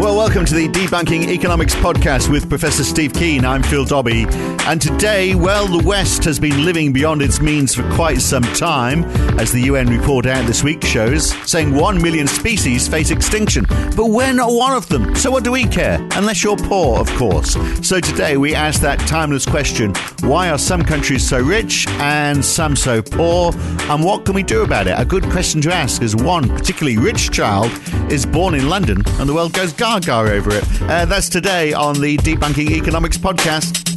Well, 0.00 0.16
welcome 0.16 0.46
to 0.46 0.54
the 0.54 0.66
Debunking 0.66 1.28
Economics 1.28 1.74
podcast 1.74 2.30
with 2.30 2.48
Professor 2.48 2.84
Steve 2.84 3.12
Keen. 3.12 3.44
I'm 3.44 3.62
Phil 3.62 3.84
Dobbie. 3.84 4.24
And 4.64 4.80
today, 4.80 5.34
well, 5.34 5.66
the 5.66 5.86
West 5.86 6.24
has 6.24 6.40
been 6.40 6.64
living 6.64 6.90
beyond 6.90 7.20
its 7.20 7.42
means 7.42 7.74
for 7.74 7.82
quite 7.92 8.22
some 8.22 8.42
time, 8.42 9.04
as 9.38 9.52
the 9.52 9.60
UN 9.60 9.88
report 9.88 10.24
out 10.24 10.46
this 10.46 10.64
week 10.64 10.82
shows, 10.82 11.32
saying 11.46 11.74
one 11.74 12.00
million 12.00 12.26
species 12.26 12.88
face 12.88 13.10
extinction. 13.10 13.66
But 13.94 14.06
we're 14.06 14.32
not 14.32 14.52
one 14.52 14.72
of 14.72 14.88
them. 14.88 15.14
So 15.16 15.30
what 15.30 15.44
do 15.44 15.52
we 15.52 15.66
care? 15.66 15.96
Unless 16.12 16.44
you're 16.44 16.56
poor, 16.56 16.98
of 16.98 17.10
course. 17.16 17.58
So 17.86 18.00
today 18.00 18.38
we 18.38 18.54
ask 18.54 18.80
that 18.80 19.00
timeless 19.00 19.44
question 19.44 19.92
why 20.22 20.50
are 20.50 20.58
some 20.58 20.82
countries 20.82 21.26
so 21.26 21.42
rich 21.42 21.86
and 21.98 22.44
some 22.44 22.76
so 22.76 23.02
poor? 23.02 23.52
And 23.90 24.02
what 24.02 24.24
can 24.24 24.34
we 24.34 24.42
do 24.42 24.62
about 24.62 24.86
it? 24.86 24.94
A 24.98 25.04
good 25.04 25.24
question 25.24 25.60
to 25.62 25.74
ask 25.74 26.00
as 26.02 26.16
one 26.16 26.48
particularly 26.48 26.96
rich 26.96 27.30
child 27.30 27.70
is 28.10 28.24
born 28.24 28.54
in 28.54 28.68
London 28.68 29.02
and 29.18 29.28
the 29.28 29.34
world 29.34 29.52
goes 29.52 29.72
gaga 29.98 30.30
over 30.30 30.50
it. 30.52 30.82
Uh, 30.82 31.04
that's 31.04 31.28
today 31.28 31.72
on 31.72 32.00
the 32.00 32.16
Debunking 32.18 32.70
Economics 32.70 33.18
podcast. 33.18 33.88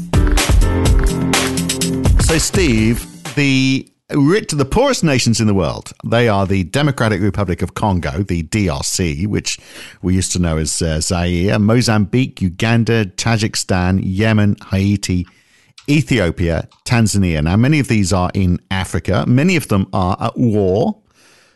So, 2.24 2.40
Steve, 2.40 3.06
the 3.36 3.88
rich, 4.12 4.48
to 4.50 4.56
the 4.56 4.66
poorest 4.66 5.04
nations 5.04 5.40
in 5.40 5.46
the 5.46 5.54
world, 5.54 5.94
they 6.04 6.28
are 6.28 6.48
the 6.48 6.64
Democratic 6.64 7.22
Republic 7.22 7.62
of 7.62 7.76
Congo, 7.76 8.24
the 8.24 8.42
DRC, 8.42 9.28
which 9.28 9.60
we 10.02 10.16
used 10.16 10.32
to 10.32 10.40
know 10.40 10.58
as 10.58 10.82
uh, 10.82 11.00
Zaire, 11.00 11.60
Mozambique, 11.60 12.42
Uganda, 12.42 13.06
Tajikistan, 13.06 14.00
Yemen, 14.02 14.56
Haiti, 14.72 15.28
Ethiopia, 15.88 16.68
Tanzania. 16.86 17.44
Now, 17.44 17.56
many 17.56 17.80
of 17.80 17.88
these 17.88 18.12
are 18.12 18.32
in 18.34 18.60
Africa. 18.72 19.26
Many 19.28 19.56
of 19.58 19.68
them 19.68 19.88
are 19.94 20.18
at 20.20 20.38
war. 20.38 21.03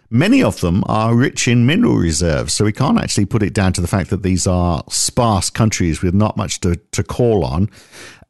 Many 0.09 0.41
of 0.41 0.61
them 0.61 0.83
are 0.88 1.13
rich 1.13 1.47
in 1.47 1.66
mineral 1.66 1.97
reserves, 1.97 2.53
so 2.53 2.63
we 2.63 2.72
can't 2.72 2.97
actually 2.97 3.25
put 3.25 3.44
it 3.44 3.53
down 3.53 3.73
to 3.73 3.81
the 3.81 3.88
fact 3.88 4.09
that 4.09 4.23
these 4.23 4.47
are 4.47 4.83
sparse 4.89 5.50
countries 5.50 6.02
with 6.02 6.13
not 6.13 6.38
much 6.38 6.61
to, 6.61 6.77
to 6.94 7.03
call 7.03 7.44
on. 7.44 7.69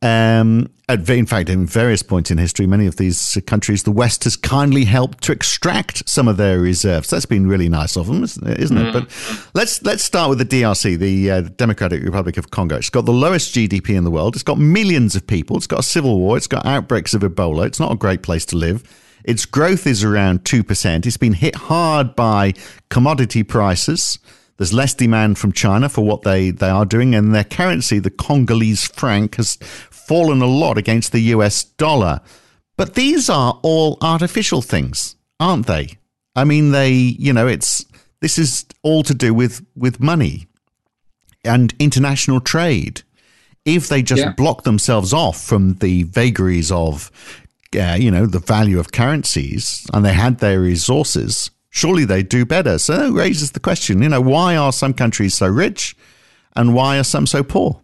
Um, 0.01 0.69
at, 0.89 1.09
in 1.09 1.25
fact, 1.25 1.49
in 1.49 1.65
various 1.65 2.01
points 2.01 2.31
in 2.31 2.37
history, 2.37 2.65
many 2.65 2.85
of 2.85 2.95
these 2.95 3.37
countries, 3.45 3.83
the 3.83 3.91
West 3.91 4.23
has 4.23 4.35
kindly 4.35 4.85
helped 4.85 5.23
to 5.23 5.31
extract 5.31 6.07
some 6.07 6.27
of 6.27 6.37
their 6.37 6.59
reserves. 6.59 7.09
That's 7.09 7.25
been 7.25 7.47
really 7.47 7.67
nice 7.67 7.97
of 7.97 8.07
them, 8.07 8.23
isn't 8.23 8.47
it? 8.47 8.59
Mm. 8.59 8.93
But 8.93 9.49
let's 9.53 9.83
let's 9.83 10.03
start 10.03 10.29
with 10.29 10.37
the 10.37 10.45
DRC, 10.45 10.97
the 10.97 11.31
uh, 11.31 11.41
Democratic 11.41 12.03
Republic 12.03 12.37
of 12.37 12.51
Congo. 12.51 12.77
It's 12.77 12.89
got 12.89 13.05
the 13.05 13.11
lowest 13.11 13.53
GDP 13.53 13.95
in 13.97 14.03
the 14.03 14.11
world. 14.11 14.35
It's 14.35 14.43
got 14.43 14.59
millions 14.59 15.15
of 15.15 15.27
people. 15.27 15.57
It's 15.57 15.67
got 15.67 15.79
a 15.79 15.83
civil 15.83 16.19
war. 16.19 16.37
It's 16.37 16.47
got 16.47 16.65
outbreaks 16.65 17.13
of 17.13 17.21
Ebola. 17.21 17.65
It's 17.65 17.79
not 17.79 17.91
a 17.91 17.95
great 17.95 18.21
place 18.21 18.45
to 18.45 18.55
live. 18.55 18.83
Its 19.23 19.45
growth 19.45 19.85
is 19.85 20.03
around 20.03 20.43
2%. 20.43 21.05
It's 21.05 21.17
been 21.17 21.33
hit 21.33 21.55
hard 21.55 22.15
by 22.15 22.53
commodity 22.89 23.43
prices. 23.43 24.19
There's 24.57 24.73
less 24.73 24.93
demand 24.93 25.37
from 25.37 25.51
China 25.51 25.89
for 25.89 26.03
what 26.03 26.23
they, 26.23 26.49
they 26.49 26.69
are 26.69 26.85
doing, 26.85 27.13
and 27.13 27.33
their 27.33 27.43
currency, 27.43 27.99
the 27.99 28.09
Congolese 28.09 28.87
franc, 28.87 29.35
has 29.35 29.57
fallen 29.57 30.41
a 30.41 30.47
lot 30.47 30.77
against 30.77 31.11
the 31.11 31.19
US 31.19 31.63
dollar. 31.63 32.21
But 32.77 32.95
these 32.95 33.29
are 33.29 33.59
all 33.63 33.97
artificial 34.01 34.61
things, 34.61 35.15
aren't 35.39 35.67
they? 35.67 35.97
I 36.35 36.43
mean, 36.43 36.71
they, 36.71 36.91
you 36.91 37.33
know, 37.33 37.47
it's 37.47 37.85
this 38.21 38.37
is 38.37 38.65
all 38.83 39.03
to 39.03 39.13
do 39.13 39.33
with 39.33 39.65
with 39.75 39.99
money 39.99 40.47
and 41.43 41.73
international 41.79 42.39
trade. 42.39 43.01
If 43.65 43.89
they 43.89 44.01
just 44.01 44.21
yeah. 44.21 44.31
block 44.31 44.63
themselves 44.63 45.11
off 45.13 45.41
from 45.41 45.73
the 45.75 46.03
vagaries 46.03 46.71
of 46.71 47.11
uh, 47.75 47.97
you 47.99 48.11
know, 48.11 48.25
the 48.25 48.39
value 48.39 48.79
of 48.79 48.91
currencies 48.91 49.85
and 49.93 50.05
they 50.05 50.13
had 50.13 50.39
their 50.39 50.59
resources, 50.59 51.51
surely 51.69 52.05
they 52.05 52.23
do 52.23 52.45
better. 52.45 52.77
So 52.77 52.97
that 52.97 53.11
raises 53.11 53.51
the 53.51 53.59
question, 53.59 54.01
you 54.01 54.09
know, 54.09 54.21
why 54.21 54.55
are 54.55 54.71
some 54.71 54.93
countries 54.93 55.35
so 55.35 55.47
rich 55.47 55.95
and 56.55 56.73
why 56.73 56.97
are 56.97 57.03
some 57.03 57.27
so 57.27 57.43
poor? 57.43 57.81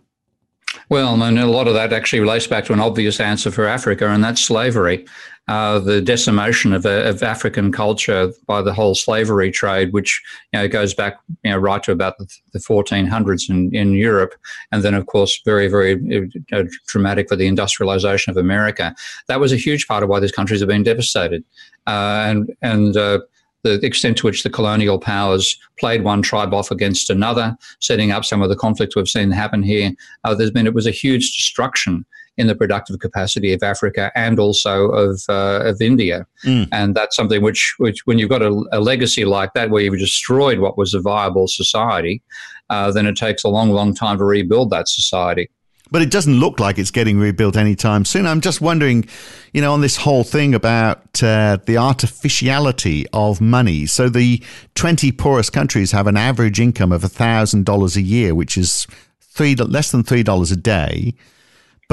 Well, 0.90 1.22
and 1.22 1.40
a 1.40 1.46
lot 1.46 1.68
of 1.68 1.74
that 1.76 1.94
actually 1.94 2.20
relates 2.20 2.48
back 2.48 2.66
to 2.66 2.74
an 2.74 2.80
obvious 2.80 3.20
answer 3.20 3.52
for 3.52 3.66
Africa, 3.66 4.10
and 4.10 4.24
that's 4.24 4.42
slavery. 4.42 5.06
Uh, 5.50 5.78
the 5.78 6.00
decimation 6.02 6.72
of, 6.72 6.86
uh, 6.86 7.04
of, 7.04 7.22
African 7.22 7.70
culture 7.70 8.32
by 8.48 8.62
the 8.62 8.74
whole 8.74 8.96
slavery 8.96 9.52
trade, 9.52 9.92
which 9.92 10.22
you 10.54 10.60
know 10.60 10.70
goes 10.70 10.94
back 10.94 11.18
you 11.44 11.52
know 11.52 11.58
right 11.58 11.84
to 11.84 11.92
about 11.92 12.18
the, 12.18 12.34
the 12.54 12.60
1400s 12.60 13.50
in, 13.50 13.76
in 13.76 13.92
Europe, 13.92 14.36
and 14.72 14.84
then 14.84 14.94
of 14.94 15.06
course 15.08 15.42
very 15.44 15.68
very 15.68 16.32
uh, 16.54 16.64
dramatic 16.88 17.28
for 17.28 17.36
the 17.36 17.46
industrialization 17.46 18.32
of 18.32 18.38
America. 18.38 18.96
That 19.28 19.42
was 19.42 19.52
a 19.52 19.58
huge 19.58 19.86
part 19.86 20.02
of 20.02 20.08
why 20.08 20.22
these 20.22 20.32
countries 20.32 20.62
have 20.62 20.70
been 20.70 20.84
devastated, 20.84 21.44
uh, 21.88 22.24
and 22.26 22.56
and 22.62 22.96
uh, 22.96 23.20
the 23.64 23.86
extent 23.86 24.16
to 24.20 24.28
which 24.28 24.44
the 24.44 24.50
colonial 24.50 24.98
powers 24.98 25.60
played 25.78 26.06
one 26.06 26.22
tribe 26.22 26.54
off 26.54 26.72
against 26.72 27.10
another, 27.10 27.58
setting 27.82 28.12
up 28.12 28.24
some 28.24 28.42
of 28.42 28.48
the 28.48 28.56
conflicts 28.56 28.96
we've 28.96 29.10
seen 29.10 29.30
happen 29.30 29.62
here. 29.62 29.92
Uh, 30.24 30.34
there's 30.34 30.52
been 30.52 30.68
it 30.68 30.74
was 30.74 30.88
a 30.88 30.92
huge 30.92 31.36
destruction 31.36 32.06
in 32.38 32.48
the 32.48 32.56
productive 32.56 33.00
capacity 33.00 33.54
of 33.54 33.62
Africa 33.62 34.12
and 34.16 34.40
also 34.40 34.90
of 34.90 35.22
uh, 35.30 35.62
of 35.64 35.82
India, 35.82 36.26
mm. 36.46 36.68
and 36.72 36.96
that's 36.96 37.16
something 37.16 37.42
which 37.42 37.76
which 37.78 38.06
when 38.06 38.20
you've 38.20 38.30
got 38.30 38.42
a, 38.42 38.64
a, 38.72 38.80
legacy 38.80 39.26
like 39.26 39.54
that 39.54 39.70
where 39.70 39.84
you've 39.84 40.00
destroyed 40.00 40.60
what 40.60 40.78
was 40.78 40.94
a 40.94 41.00
viable 41.00 41.48
society, 41.48 42.22
uh, 42.70 42.92
then 42.92 43.06
it 43.06 43.16
takes 43.16 43.44
a 43.44 43.50
long, 43.50 43.72
long 43.72 43.94
time 43.94 44.18
to 44.18 44.26
rebuild 44.26 44.70
that 44.72 44.88
society 44.88 45.50
but 45.94 46.02
it 46.02 46.10
doesn't 46.10 46.40
look 46.40 46.60
like 46.60 46.80
it's 46.80 46.90
getting 46.90 47.20
rebuilt 47.20 47.56
anytime 47.56 48.04
soon. 48.04 48.26
I'm 48.26 48.42
just 48.42 48.62
wondering, 48.62 49.08
you 49.54 49.62
know, 49.62 49.74
on 49.74 49.82
this 49.82 49.98
whole 49.98 50.24
thing 50.24 50.56
about 50.56 51.22
uh, 51.22 51.60
the 51.68 51.78
artificiality 51.78 53.06
of 53.14 53.40
money. 53.40 53.86
So 53.86 54.10
the 54.10 54.44
20 54.74 55.12
poorest 55.12 55.54
countries 55.54 55.92
have 55.92 56.08
an 56.08 56.18
average 56.18 56.60
income 56.60 56.92
of 56.92 57.04
$1,000 57.04 57.96
a 57.96 58.02
year, 58.02 58.34
which 58.34 58.58
is 58.58 58.88
three 59.22 59.54
less 59.54 59.92
than 59.92 60.04
$3 60.04 60.52
a 60.52 60.56
day. 60.56 61.14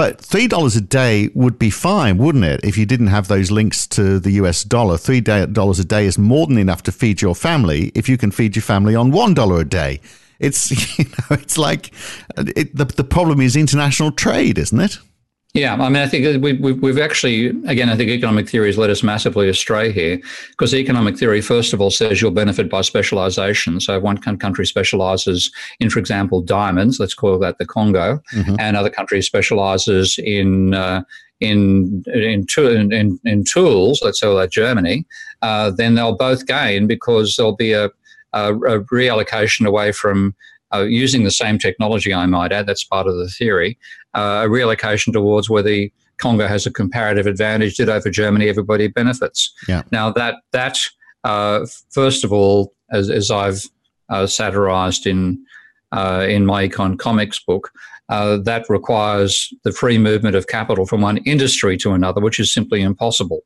But 0.01 0.17
$3 0.23 0.77
a 0.79 0.81
day 0.81 1.29
would 1.35 1.59
be 1.59 1.69
fine, 1.69 2.17
wouldn't 2.17 2.45
it, 2.45 2.61
if 2.65 2.79
you 2.79 2.87
didn't 2.87 3.09
have 3.09 3.29
those 3.29 3.51
links 3.51 3.87
to 3.89 4.19
the 4.19 4.31
US 4.43 4.65
dollar? 4.65 4.97
$3 4.97 5.79
a 5.79 5.85
day 5.85 6.07
is 6.07 6.17
more 6.17 6.47
than 6.47 6.57
enough 6.57 6.83
to 6.85 6.91
feed 6.91 7.21
your 7.21 7.35
family 7.35 7.93
if 7.95 8.09
you 8.09 8.17
can 8.17 8.31
feed 8.31 8.57
your 8.57 8.63
family 8.63 8.95
on 8.95 9.13
$1 9.13 9.61
a 9.61 9.65
day. 9.67 10.01
It's 10.39 10.71
you 10.99 11.05
know, 11.05 11.37
it's 11.37 11.59
like 11.59 11.93
it, 12.39 12.75
the 12.75 12.87
the 12.87 13.05
problem 13.05 13.43
is 13.43 13.57
international 13.57 14.11
trade, 14.11 14.57
isn't 14.57 14.81
it? 14.81 14.99
Yeah, 15.53 15.75
I 15.75 15.89
mean, 15.89 15.97
I 15.97 16.07
think 16.07 16.43
we, 16.45 16.53
we, 16.53 16.73
we've 16.73 16.99
actually, 16.99 17.47
again, 17.67 17.89
I 17.89 17.97
think 17.97 18.09
economic 18.09 18.49
theory 18.49 18.69
has 18.69 18.79
led 18.79 18.89
us 18.89 19.03
massively 19.03 19.49
astray 19.49 19.91
here 19.91 20.21
because 20.51 20.73
economic 20.73 21.19
theory, 21.19 21.41
first 21.41 21.73
of 21.73 21.81
all, 21.81 21.91
says 21.91 22.23
you'll 22.23 22.31
benefit 22.31 22.71
by 22.71 22.83
specialization. 22.83 23.81
So 23.81 23.97
if 23.97 24.03
one 24.03 24.19
country 24.19 24.65
specializes 24.65 25.51
in, 25.81 25.91
for 25.91 25.99
example, 25.99 26.41
diamonds, 26.41 27.01
let's 27.01 27.15
call 27.15 27.37
that 27.41 27.59
the 27.59 27.67
Congo, 27.67 28.23
mm-hmm. 28.33 28.55
and 28.61 28.77
other 28.77 28.91
country 28.91 29.23
specializes 29.23 30.19
in, 30.19 30.75
uh, 30.75 31.03
in, 31.41 32.05
in, 32.15 32.47
in, 32.93 33.19
in, 33.25 33.45
tools, 33.45 34.01
let's 34.05 34.21
say 34.21 34.29
like 34.29 34.51
Germany, 34.51 35.05
uh, 35.43 35.73
then 35.73 35.97
they'll 35.97 36.17
both 36.17 36.47
gain 36.47 36.87
because 36.87 37.35
there'll 37.35 37.57
be 37.57 37.73
a, 37.73 37.87
a, 38.35 38.55
a 38.55 38.85
reallocation 38.85 39.67
away 39.67 39.91
from 39.91 40.37
uh, 40.73 40.83
using 40.83 41.25
the 41.25 41.31
same 41.31 41.59
technology, 41.59 42.15
I 42.15 42.27
might 42.27 42.53
add, 42.53 42.67
that's 42.67 42.85
part 42.85 43.09
of 43.09 43.17
the 43.17 43.29
theory, 43.29 43.79
uh, 44.15 44.43
a 44.45 44.49
reallocation 44.49 45.13
towards 45.13 45.49
where 45.49 45.63
the 45.63 45.93
Congo 46.19 46.47
has 46.47 46.67
a 46.67 46.71
comparative 46.71 47.27
advantage 47.27 47.77
that 47.79 47.89
over 47.89 48.11
Germany 48.11 48.49
everybody 48.49 48.89
benefits. 48.89 49.53
Yeah. 49.69 49.83
Now 49.91 50.11
that 50.13 50.37
that 50.53 50.79
uh, 51.25 51.67
first 51.91 52.25
of 52.25 52.33
all, 52.33 52.75
as, 52.91 53.11
as 53.11 53.31
I've 53.31 53.65
uh, 54.09 54.27
satirized 54.27 55.07
in 55.07 55.45
uh, 55.93 56.27
in 56.29 56.47
my 56.47 56.69
econ 56.69 56.99
comics 56.99 57.39
book, 57.41 57.73
uh, 58.11 58.37
that 58.39 58.69
requires 58.69 59.53
the 59.63 59.73
free 59.73 59.97
movement 59.97 60.35
of 60.35 60.49
capital 60.49 60.85
from 60.85 61.01
one 61.01 61.19
industry 61.19 61.77
to 61.79 61.93
another, 61.93 62.21
which 62.21 62.41
is 62.41 62.53
simply 62.53 62.83
impossible. 62.83 63.43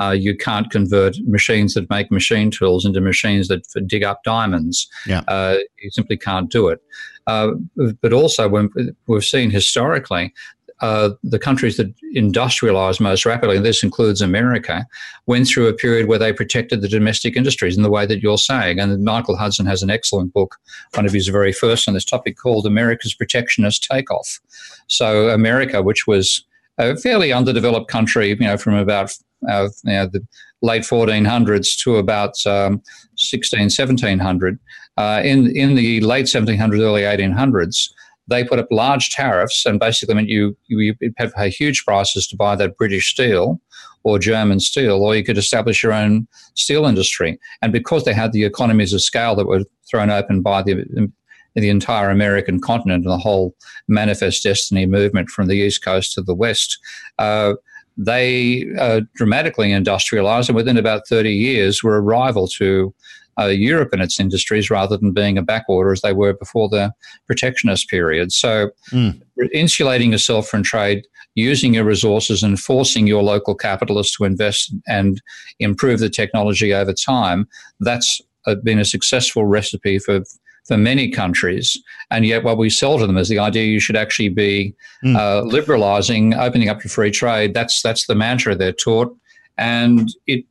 Uh, 0.00 0.14
you 0.18 0.36
can't 0.36 0.70
convert 0.70 1.16
machines 1.26 1.74
that 1.74 1.90
make 1.90 2.10
machine 2.10 2.50
tools 2.50 2.86
into 2.86 3.00
machines 3.00 3.48
that 3.48 3.62
dig 3.86 4.04
up 4.04 4.22
diamonds. 4.24 4.88
Yeah. 5.06 5.22
Uh, 5.28 5.56
you 5.82 5.90
simply 5.90 6.16
can't 6.16 6.50
do 6.50 6.68
it. 6.68 6.80
Uh, 7.26 7.52
but 8.00 8.12
also, 8.12 8.48
when 8.48 8.70
we've 9.06 9.24
seen 9.24 9.50
historically 9.50 10.32
uh, 10.80 11.10
the 11.22 11.38
countries 11.38 11.76
that 11.76 11.92
industrialized 12.12 13.00
most 13.00 13.24
rapidly, 13.24 13.56
and 13.56 13.64
this 13.64 13.82
includes 13.82 14.20
America, 14.20 14.86
went 15.26 15.46
through 15.46 15.68
a 15.68 15.72
period 15.72 16.08
where 16.08 16.18
they 16.18 16.32
protected 16.32 16.80
the 16.80 16.88
domestic 16.88 17.36
industries 17.36 17.76
in 17.76 17.82
the 17.82 17.90
way 17.90 18.06
that 18.06 18.20
you're 18.20 18.38
saying. 18.38 18.80
And 18.80 19.04
Michael 19.04 19.36
Hudson 19.36 19.66
has 19.66 19.82
an 19.82 19.90
excellent 19.90 20.32
book, 20.32 20.56
one 20.94 21.06
of 21.06 21.12
his 21.12 21.28
very 21.28 21.52
first 21.52 21.88
on 21.88 21.94
this 21.94 22.04
topic, 22.04 22.36
called 22.36 22.66
America's 22.66 23.14
Protectionist 23.14 23.88
Takeoff. 23.90 24.40
So, 24.88 25.28
America, 25.30 25.82
which 25.82 26.06
was 26.06 26.44
a 26.78 26.96
fairly 26.96 27.32
underdeveloped 27.32 27.88
country, 27.88 28.28
you 28.28 28.36
know, 28.36 28.56
from 28.56 28.74
about 28.74 29.12
uh, 29.48 29.68
you 29.84 29.92
know, 29.92 30.06
the 30.06 30.26
late 30.62 30.82
1400s 30.82 31.78
to 31.82 31.96
about 31.96 32.34
um, 32.46 32.82
16, 33.16 33.60
1700. 33.60 34.58
Uh, 34.96 35.20
in, 35.24 35.54
in 35.56 35.74
the 35.74 36.00
late 36.00 36.26
1700s, 36.26 36.80
early 36.80 37.02
1800s, 37.02 37.90
they 38.26 38.44
put 38.44 38.58
up 38.58 38.68
large 38.70 39.10
tariffs 39.10 39.66
and 39.66 39.78
basically 39.78 40.14
meant 40.14 40.28
you, 40.28 40.56
you 40.66 40.94
had 41.16 41.30
to 41.30 41.34
pay 41.34 41.50
huge 41.50 41.84
prices 41.84 42.26
to 42.28 42.36
buy 42.36 42.56
that 42.56 42.76
British 42.76 43.10
steel 43.10 43.60
or 44.02 44.18
German 44.18 44.60
steel, 44.60 45.02
or 45.02 45.16
you 45.16 45.24
could 45.24 45.38
establish 45.38 45.82
your 45.82 45.92
own 45.92 46.26
steel 46.54 46.86
industry. 46.86 47.38
And 47.62 47.72
because 47.72 48.04
they 48.04 48.14
had 48.14 48.32
the 48.32 48.44
economies 48.44 48.92
of 48.92 49.02
scale 49.02 49.34
that 49.36 49.46
were 49.46 49.64
thrown 49.90 50.10
open 50.10 50.42
by 50.42 50.62
the 50.62 51.10
the 51.56 51.68
entire 51.68 52.10
American 52.10 52.60
continent 52.60 53.04
and 53.04 53.12
the 53.12 53.18
whole 53.18 53.54
Manifest 53.86 54.42
Destiny 54.42 54.86
movement 54.86 55.28
from 55.28 55.46
the 55.46 55.54
East 55.54 55.84
Coast 55.84 56.12
to 56.14 56.22
the 56.22 56.34
West, 56.34 56.78
uh, 57.18 57.54
they 57.96 58.66
uh, 58.78 59.02
dramatically 59.14 59.70
industrialized 59.70 60.48
and 60.48 60.56
within 60.56 60.76
about 60.76 61.06
30 61.06 61.32
years 61.32 61.82
were 61.82 61.96
a 61.96 62.00
rival 62.00 62.48
to 62.48 62.92
uh, 63.38 63.46
Europe 63.46 63.90
and 63.92 64.02
its 64.02 64.20
industries 64.20 64.70
rather 64.70 64.96
than 64.96 65.12
being 65.12 65.38
a 65.38 65.42
backwater 65.42 65.92
as 65.92 66.02
they 66.02 66.12
were 66.12 66.32
before 66.32 66.68
the 66.68 66.92
protectionist 67.26 67.88
period. 67.88 68.32
So, 68.32 68.70
mm. 68.90 69.20
insulating 69.52 70.12
yourself 70.12 70.48
from 70.48 70.62
trade, 70.62 71.04
using 71.34 71.74
your 71.74 71.84
resources, 71.84 72.42
and 72.42 72.58
forcing 72.58 73.06
your 73.06 73.22
local 73.22 73.54
capitalists 73.54 74.16
to 74.16 74.24
invest 74.24 74.74
and 74.86 75.20
improve 75.58 76.00
the 76.00 76.10
technology 76.10 76.72
over 76.72 76.92
time 76.92 77.48
that's 77.80 78.20
been 78.62 78.78
a 78.78 78.84
successful 78.84 79.46
recipe 79.46 79.98
for. 79.98 80.22
For 80.66 80.78
many 80.78 81.10
countries, 81.10 81.78
and 82.10 82.24
yet 82.24 82.42
what 82.42 82.56
we 82.56 82.70
sell 82.70 82.98
to 82.98 83.06
them 83.06 83.18
is 83.18 83.28
the 83.28 83.38
idea 83.38 83.64
you 83.64 83.80
should 83.80 83.96
actually 83.96 84.30
be 84.30 84.74
mm. 85.04 85.14
uh, 85.14 85.42
liberalizing, 85.42 86.32
opening 86.32 86.70
up 86.70 86.80
to 86.80 86.88
free 86.88 87.10
trade. 87.10 87.52
That's 87.52 87.82
that's 87.82 88.06
the 88.06 88.14
mantra 88.14 88.54
they're 88.54 88.72
taught, 88.72 89.14
and 89.58 90.08
it, 90.26 90.46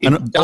it 0.00 0.14
and 0.14 0.34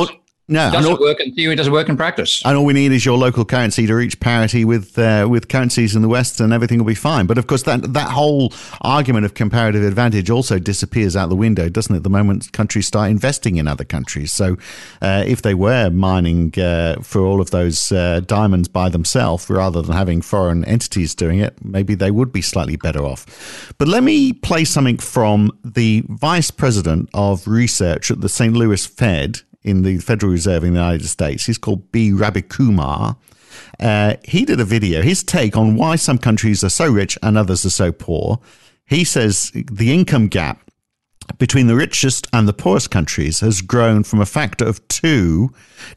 no, 0.49 0.71
doesn't 0.71 0.93
all, 0.93 1.01
work 1.01 1.19
in 1.21 1.35
theory. 1.35 1.57
Doesn't 1.57 1.73
work 1.73 1.89
in 1.89 1.97
practice. 1.97 2.41
And 2.45 2.57
all 2.57 2.65
we 2.65 2.73
need 2.73 2.93
is 2.93 3.05
your 3.05 3.19
local 3.19 3.45
currency 3.45 3.85
to 3.89 3.95
reach 3.95 4.21
parity 4.21 4.65
with 4.65 4.97
uh, 4.97 5.27
with 5.29 5.49
currencies 5.49 5.97
in 5.97 6.03
the 6.03 6.09
West, 6.09 6.39
and 6.39 6.53
everything 6.53 6.79
will 6.79 6.87
be 6.87 6.95
fine. 6.95 7.27
But 7.27 7.37
of 7.37 7.49
course, 7.49 7.65
that 7.65 7.95
that 7.95 8.11
whole 8.11 8.53
argument 8.81 9.25
of 9.25 9.35
comparative 9.35 9.83
advantage 9.83 10.31
also 10.31 10.61
disappears 10.61 11.17
out 11.17 11.31
the 11.31 11.37
window, 11.37 11.69
doesn't 11.69 11.95
it? 11.95 12.05
The 12.05 12.11
moment 12.11 12.53
countries 12.53 12.87
start 12.87 13.11
investing 13.11 13.57
in 13.57 13.67
other 13.67 13.85
countries. 13.85 14.33
So, 14.33 14.57
uh, 15.03 15.25
if 15.27 15.43
they 15.43 15.55
were 15.55 15.91
mining 15.91 16.57
uh, 16.61 17.01
for 17.03 17.23
all 17.23 17.41
of 17.41 17.51
those 17.51 17.91
uh, 17.91 18.21
diamonds 18.21 18.69
by 18.69 18.89
themselves, 18.89 19.51
rather 19.51 19.83
than 19.83 19.97
having 19.97 20.23
foreign 20.23 20.65
entities 20.65 21.17
doing 21.17 21.41
it, 21.41 21.57
maybe 21.65 21.97
they 21.97 22.13
would 22.13 22.31
be 22.31 22.43
slightly 22.43 22.77
better 22.77 23.05
off. 23.05 23.75
But 23.79 23.89
let 23.89 24.05
me 24.05 24.33
play 24.33 24.65
something 24.65 24.99
from 24.99 25.59
the 25.65 26.05
vice 26.09 26.53
president 26.53 27.11
of 27.15 27.49
research 27.49 28.13
at 28.13 28.21
the 28.21 28.29
St. 28.29 28.55
Louis 28.55 28.87
Fed 28.87 29.41
in 29.67 29.83
the 29.83 29.99
Federal 29.99 30.33
Reserve 30.33 30.65
in 30.65 30.73
the 30.73 30.79
United 30.79 31.07
States. 31.07 31.45
He's 31.45 31.59
called 31.59 31.91
B. 31.93 32.13
Ravikumar. 32.13 33.17
Uh, 33.81 34.15
he 34.25 34.45
did 34.45 34.61
a 34.61 34.65
video, 34.65 35.03
his 35.03 35.23
take 35.23 35.57
on 35.57 35.77
why 35.77 35.97
some 35.97 36.19
countries 36.19 36.63
are 36.63 36.71
so 36.71 36.87
rich 36.91 37.19
and 37.23 37.37
others 37.37 37.67
are 37.67 37.71
so 37.71 37.93
poor. 37.93 38.39
He 38.87 39.03
says 39.03 39.51
the 39.53 39.93
income 39.93 40.29
gap 40.29 40.66
between 41.39 41.67
the 41.67 41.77
richest 41.77 42.27
and 42.33 42.49
the 42.49 42.53
poorest 42.53 42.91
countries 42.91 43.41
has 43.41 43.61
grown 43.61 44.03
from 44.03 44.21
a 44.21 44.27
factor 44.27 44.65
of 44.65 44.87
two 44.89 45.51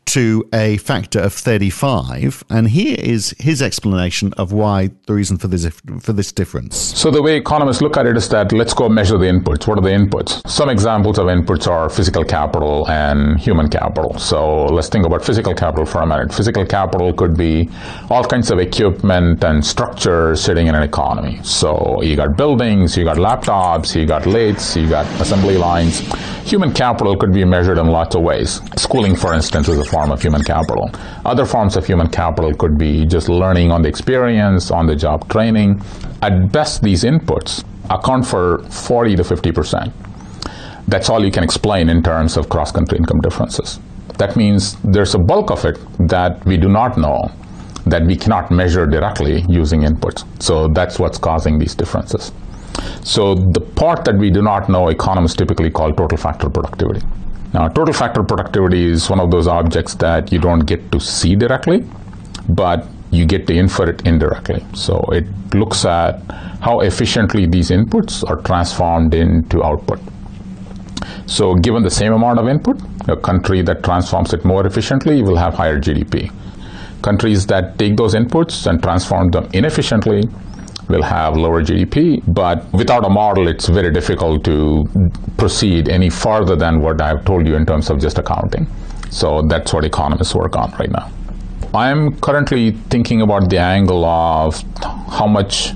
to 0.06 0.48
a 0.54 0.78
factor 0.78 1.20
of 1.20 1.34
35. 1.34 2.44
And 2.50 2.70
here 2.70 2.98
is 3.00 3.36
his 3.40 3.62
explanation 3.62 4.34
of 4.34 4.52
why 4.52 4.90
the 5.06 5.14
reason 5.14 5.38
for 5.38 5.48
this, 5.48 5.68
for 6.00 6.14
this 6.14 6.32
difference. 6.32 6.78
So, 6.78 7.12
the 7.12 7.22
way 7.22 7.38
economists 7.38 7.82
look 7.82 7.98
at 7.98 8.06
it 8.06 8.18
is 8.18 8.30
that 8.30 8.52
let's 8.52 8.74
go 8.74 8.90
measure 8.90 9.18
the 9.18 9.26
inputs. 9.26 9.68
What 9.68 9.78
are 9.78 9.82
the 9.82 9.90
inputs? 9.90 10.48
Some 10.50 10.70
examples 10.70 11.18
of 11.18 11.28
inputs 11.28 11.68
are 11.68 11.90
physical 11.90 12.24
capital 12.24 12.90
and 12.90 13.40
human 13.40 13.70
capital. 13.70 14.18
So, 14.18 14.66
let's 14.66 14.90
think 14.90 15.06
about 15.06 15.24
physical 15.24 15.54
capital 15.54 15.86
for 15.86 16.02
a 16.02 16.08
minute. 16.08 16.34
Physical 16.34 16.66
capital 16.66 17.14
could 17.14 17.38
be 17.38 17.70
all 18.10 18.24
kinds 18.24 18.52
of 18.52 18.60
equipment 18.60 19.44
and 19.44 19.66
structure 19.66 20.36
sitting 20.36 20.68
in 20.68 20.76
an 20.76 20.84
economy. 20.84 21.40
So, 21.44 22.02
you 22.02 22.16
got 22.16 22.36
buildings, 22.36 22.98
you 22.98 23.04
got 23.04 23.18
laptops, 23.18 23.96
you 23.96 24.06
got 24.06 24.26
lathes, 24.26 24.76
you 24.76 24.90
got 24.90 25.06
assembly 25.20 25.58
lines. 25.58 26.00
Human 26.50 26.74
capital 26.74 27.16
could 27.16 27.32
be 27.32 27.46
measured 27.46 27.78
in 27.78 27.88
lots 27.88 28.16
of 28.16 28.22
ways. 28.22 28.62
Schooling, 28.78 29.16
for 29.16 29.34
instance, 29.34 29.68
is 29.68 29.78
a 29.78 29.86
form 29.86 30.12
of 30.12 30.22
human 30.22 30.44
capital. 30.44 30.90
Other 31.26 31.46
forms 31.46 31.78
of 31.78 31.86
human 31.86 32.10
capital 32.10 32.54
could 32.54 32.78
be 32.78 33.06
just 33.06 33.30
learning 33.30 33.72
on 33.72 33.82
the 33.82 33.90
experience, 33.90 34.72
on 34.72 34.88
the 34.88 34.96
job 34.96 35.30
training. 35.30 35.82
At 36.22 36.52
best, 36.52 36.82
these 36.82 37.04
inputs 37.04 37.64
account 37.90 38.26
for 38.26 38.60
40 38.70 39.16
to 39.18 39.24
50 39.24 39.52
percent. 39.52 39.94
That's 40.88 41.10
all 41.10 41.24
you 41.24 41.32
can 41.32 41.44
explain 41.44 41.90
in 41.90 42.02
terms 42.02 42.36
of 42.36 42.50
cross 42.50 42.72
country 42.72 42.98
income 42.98 43.22
differences. 43.22 43.80
That 44.18 44.36
means 44.36 44.76
there's 44.84 45.14
a 45.16 45.20
bulk 45.20 45.52
of 45.52 45.64
it 45.66 45.78
that 46.10 46.44
we 46.46 46.58
do 46.58 46.68
not 46.68 46.98
know, 46.98 47.32
that 47.86 48.06
we 48.06 48.16
cannot 48.16 48.52
measure 48.52 48.86
directly 48.86 49.46
using 49.48 49.82
inputs. 49.82 50.26
So 50.42 50.68
that's 50.68 50.98
what's 51.00 51.18
causing 51.18 51.60
these 51.60 51.76
differences. 51.76 52.32
So 53.04 53.36
the 53.36 53.62
part 53.62 54.06
that 54.06 54.18
we 54.18 54.30
do 54.30 54.42
not 54.42 54.70
know, 54.70 54.90
economists 54.90 55.36
typically 55.36 55.70
call 55.72 55.94
total 55.94 56.18
factor 56.18 56.50
productivity. 56.50 57.06
Now, 57.54 57.68
total 57.68 57.94
factor 57.94 58.24
productivity 58.24 58.86
is 58.86 59.10
one 59.10 59.20
of 59.20 59.32
those 59.32 59.48
objects 59.48 59.96
that 59.96 60.32
you 60.32 60.40
don't 60.40 60.62
get 60.62 60.92
to 60.92 61.00
see 61.00 61.36
directly, 61.36 61.84
but 62.50 62.86
you 63.12 63.26
get 63.26 63.48
to 63.48 63.54
infer 63.54 63.90
it 63.90 64.06
indirectly. 64.06 64.64
So 64.74 65.04
it 65.12 65.26
looks 65.56 65.84
at 65.86 66.22
how 66.62 66.82
efficiently 66.82 67.48
these 67.48 67.72
inputs 67.72 68.28
are 68.30 68.42
transformed 68.44 69.14
into 69.14 69.64
output. 69.64 70.00
So, 71.26 71.56
given 71.56 71.84
the 71.84 71.92
same 71.92 72.14
amount 72.14 72.40
of 72.40 72.48
input, 72.48 72.82
a 73.08 73.16
country 73.16 73.62
that 73.64 73.84
transforms 73.84 74.34
it 74.34 74.44
more 74.44 74.66
efficiently 74.66 75.22
will 75.24 75.38
have 75.38 75.54
higher 75.54 75.80
GDP. 75.80 76.32
Countries 77.02 77.46
that 77.48 77.78
take 77.80 77.98
those 77.98 78.14
inputs 78.14 78.68
and 78.68 78.82
transform 78.82 79.32
them 79.32 79.48
inefficiently 79.54 80.24
will 80.90 81.04
have 81.04 81.38
lower 81.38 81.64
GDP, 81.64 82.22
but 82.28 82.72
without 82.74 83.06
a 83.06 83.10
model, 83.10 83.48
it's 83.48 83.68
very 83.68 83.92
difficult 83.92 84.44
to 84.46 84.90
proceed 85.38 85.88
any 85.88 86.10
farther 86.10 86.56
than 86.56 86.82
what 86.82 87.02
I've 87.02 87.24
told 87.26 87.48
you 87.48 87.56
in 87.56 87.66
terms 87.66 87.90
of 87.90 88.00
just 88.00 88.18
accounting. 88.18 88.68
So 89.12 89.42
that's 89.44 89.74
what 89.74 89.86
economists 89.86 90.36
work 90.36 90.56
on 90.56 90.72
right 90.80 90.92
now. 90.92 91.10
I'm 91.74 92.20
currently 92.20 92.72
thinking 92.90 93.22
about 93.22 93.50
the 93.50 93.60
angle 93.60 94.04
of 94.04 94.62
how 94.82 95.28
much 95.28 95.74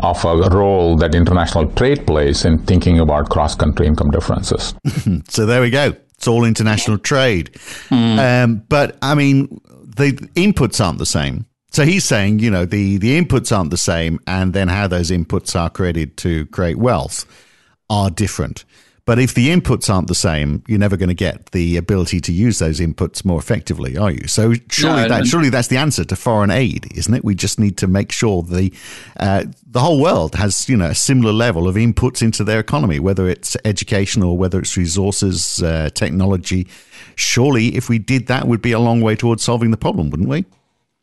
of 0.00 0.24
a 0.24 0.48
role 0.50 0.96
that 0.96 1.14
international 1.14 1.66
trade 1.72 2.06
plays 2.06 2.44
in 2.44 2.58
thinking 2.64 2.98
about 3.00 3.28
cross 3.28 3.54
country 3.54 3.86
income 3.86 4.10
differences. 4.10 4.74
so 5.28 5.44
there 5.44 5.60
we 5.60 5.70
go. 5.70 5.94
It's 6.14 6.26
all 6.26 6.44
international 6.44 6.98
trade. 6.98 7.50
Mm. 7.90 8.44
Um, 8.44 8.62
but 8.68 8.96
I 9.02 9.14
mean, 9.14 9.60
the 9.84 10.12
inputs 10.34 10.84
aren't 10.84 10.98
the 10.98 11.06
same. 11.06 11.46
So 11.70 11.84
he's 11.84 12.04
saying, 12.04 12.38
you 12.38 12.50
know, 12.50 12.64
the, 12.64 12.96
the 12.96 13.20
inputs 13.20 13.56
aren't 13.56 13.70
the 13.70 13.76
same, 13.76 14.20
and 14.26 14.52
then 14.54 14.68
how 14.68 14.86
those 14.86 15.10
inputs 15.10 15.54
are 15.58 15.68
created 15.70 16.16
to 16.18 16.46
create 16.46 16.78
wealth 16.78 17.26
are 17.90 18.10
different. 18.10 18.64
But 19.08 19.18
if 19.18 19.32
the 19.32 19.48
inputs 19.48 19.88
aren't 19.88 20.08
the 20.08 20.14
same, 20.14 20.62
you're 20.68 20.78
never 20.78 20.98
going 20.98 21.08
to 21.08 21.14
get 21.14 21.46
the 21.52 21.78
ability 21.78 22.20
to 22.20 22.30
use 22.30 22.58
those 22.58 22.78
inputs 22.78 23.24
more 23.24 23.38
effectively, 23.38 23.96
are 23.96 24.10
you? 24.10 24.28
So 24.28 24.52
surely, 24.68 25.02
no, 25.04 25.08
that, 25.08 25.26
surely 25.26 25.48
that's 25.48 25.68
the 25.68 25.78
answer 25.78 26.04
to 26.04 26.14
foreign 26.14 26.50
aid, 26.50 26.92
isn't 26.94 27.14
it? 27.14 27.24
We 27.24 27.34
just 27.34 27.58
need 27.58 27.78
to 27.78 27.86
make 27.86 28.12
sure 28.12 28.42
the 28.42 28.70
uh, 29.18 29.46
the 29.66 29.80
whole 29.80 29.98
world 29.98 30.34
has 30.34 30.68
you 30.68 30.76
know 30.76 30.90
a 30.90 30.94
similar 30.94 31.32
level 31.32 31.66
of 31.66 31.76
inputs 31.76 32.20
into 32.20 32.44
their 32.44 32.60
economy, 32.60 33.00
whether 33.00 33.30
it's 33.30 33.56
education 33.64 34.22
or 34.22 34.36
whether 34.36 34.58
it's 34.58 34.76
resources, 34.76 35.62
uh, 35.62 35.88
technology. 35.94 36.68
Surely, 37.14 37.76
if 37.76 37.88
we 37.88 37.98
did 37.98 38.26
that, 38.26 38.46
would 38.46 38.60
be 38.60 38.72
a 38.72 38.78
long 38.78 39.00
way 39.00 39.16
towards 39.16 39.42
solving 39.42 39.70
the 39.70 39.78
problem, 39.78 40.10
wouldn't 40.10 40.28
we? 40.28 40.44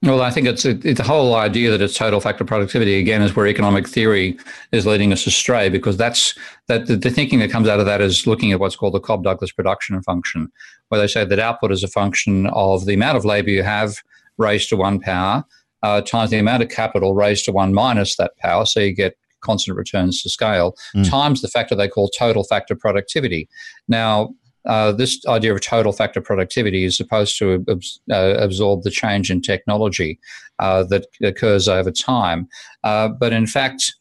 Well, 0.01 0.21
I 0.21 0.29
think 0.29 0.45
it's, 0.45 0.65
it's 0.65 0.99
the 0.99 1.03
whole 1.03 1.35
idea 1.35 1.71
that 1.71 1.81
it's 1.81 1.97
total 1.97 2.19
factor 2.19 2.45
productivity 2.45 2.99
again 2.99 3.21
is 3.21 3.35
where 3.35 3.47
economic 3.47 3.87
theory 3.87 4.37
is 4.71 4.85
leading 4.85 5.11
us 5.11 5.25
astray 5.25 5.69
because 5.69 5.97
that's 5.97 6.37
that 6.67 6.85
the, 6.85 6.95
the 6.95 7.09
thinking 7.09 7.39
that 7.39 7.49
comes 7.49 7.67
out 7.67 7.79
of 7.79 7.87
that 7.87 8.01
is 8.01 8.27
looking 8.27 8.51
at 8.51 8.59
what's 8.59 8.75
called 8.75 8.93
the 8.93 8.99
Cobb 8.99 9.23
Douglas 9.23 9.51
production 9.51 9.99
function, 10.03 10.51
where 10.89 11.01
they 11.01 11.07
say 11.07 11.25
that 11.25 11.39
output 11.39 11.71
is 11.71 11.83
a 11.83 11.87
function 11.87 12.45
of 12.47 12.85
the 12.85 12.93
amount 12.93 13.17
of 13.17 13.25
labor 13.25 13.49
you 13.49 13.63
have 13.63 13.97
raised 14.37 14.69
to 14.69 14.75
one 14.75 14.99
power 14.99 15.43
uh, 15.85 16.01
times 16.01 16.31
the 16.31 16.39
amount 16.39 16.63
of 16.63 16.69
capital 16.69 17.13
raised 17.13 17.45
to 17.45 17.51
one 17.51 17.71
minus 17.71 18.15
that 18.15 18.35
power, 18.37 18.65
so 18.65 18.79
you 18.79 18.91
get 18.91 19.15
constant 19.41 19.77
returns 19.77 20.23
to 20.23 20.29
scale, 20.29 20.75
mm. 20.95 21.07
times 21.07 21.43
the 21.43 21.47
factor 21.47 21.75
they 21.75 21.87
call 21.87 22.09
total 22.09 22.43
factor 22.43 22.75
productivity. 22.75 23.47
Now, 23.87 24.33
uh, 24.65 24.91
this 24.91 25.25
idea 25.27 25.53
of 25.53 25.61
total 25.61 25.91
factor 25.91 26.21
productivity 26.21 26.85
is 26.85 26.97
supposed 26.97 27.37
to 27.39 27.63
uh, 28.11 28.35
absorb 28.37 28.83
the 28.83 28.91
change 28.91 29.29
in 29.29 29.41
technology 29.41 30.19
uh, 30.59 30.83
that 30.83 31.05
occurs 31.21 31.67
over 31.67 31.91
time. 31.91 32.47
Uh, 32.83 33.07
but 33.07 33.33
in 33.33 33.45
fact, 33.45 33.95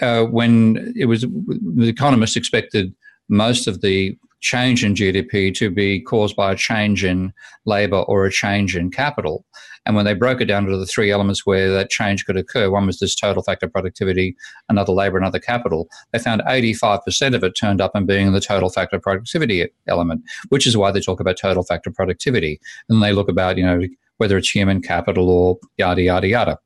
uh, 0.00 0.24
when 0.24 0.92
it 0.96 1.06
was, 1.06 1.22
the 1.22 1.88
economists 1.88 2.36
expected 2.36 2.94
most 3.28 3.66
of 3.66 3.80
the 3.80 4.16
change 4.44 4.84
in 4.84 4.94
GDP 4.94 5.54
to 5.54 5.70
be 5.70 6.00
caused 6.00 6.36
by 6.36 6.52
a 6.52 6.56
change 6.56 7.02
in 7.02 7.32
labor 7.64 8.00
or 8.02 8.26
a 8.26 8.30
change 8.30 8.76
in 8.76 8.90
capital. 8.90 9.46
And 9.86 9.96
when 9.96 10.04
they 10.04 10.12
broke 10.12 10.40
it 10.42 10.44
down 10.44 10.64
into 10.64 10.76
the 10.76 10.86
three 10.86 11.10
elements 11.10 11.46
where 11.46 11.70
that 11.72 11.88
change 11.88 12.26
could 12.26 12.36
occur, 12.36 12.70
one 12.70 12.86
was 12.86 12.98
this 12.98 13.14
total 13.14 13.42
factor 13.42 13.68
productivity, 13.68 14.36
another 14.68 14.92
labor, 14.92 15.16
another 15.16 15.38
capital, 15.38 15.88
they 16.12 16.18
found 16.18 16.42
85% 16.42 17.34
of 17.34 17.42
it 17.42 17.52
turned 17.52 17.80
up 17.80 17.92
in 17.94 18.04
being 18.04 18.32
the 18.32 18.40
total 18.40 18.68
factor 18.68 19.00
productivity 19.00 19.66
element, 19.88 20.22
which 20.50 20.66
is 20.66 20.76
why 20.76 20.90
they 20.90 21.00
talk 21.00 21.20
about 21.20 21.38
total 21.38 21.64
factor 21.64 21.90
productivity. 21.90 22.60
And 22.90 23.02
they 23.02 23.12
look 23.12 23.30
about, 23.30 23.56
you 23.56 23.64
know, 23.64 23.80
whether 24.18 24.36
it's 24.36 24.50
human 24.50 24.82
capital 24.82 25.30
or 25.30 25.58
yada, 25.78 26.02
yada, 26.02 26.28
yada. 26.28 26.58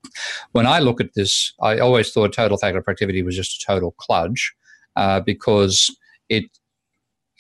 When 0.51 0.67
I 0.67 0.81
look 0.81 1.01
at 1.01 1.15
this, 1.15 1.55
I 1.61 1.79
always 1.79 2.11
thought 2.11 2.33
total 2.33 2.59
factor 2.59 2.83
productivity 2.83 3.23
was 3.23 3.37
just 3.37 3.63
a 3.63 3.67
total 3.67 3.95
kludge 4.01 4.51
uh, 4.97 5.21
because 5.21 5.97
it 6.29 6.45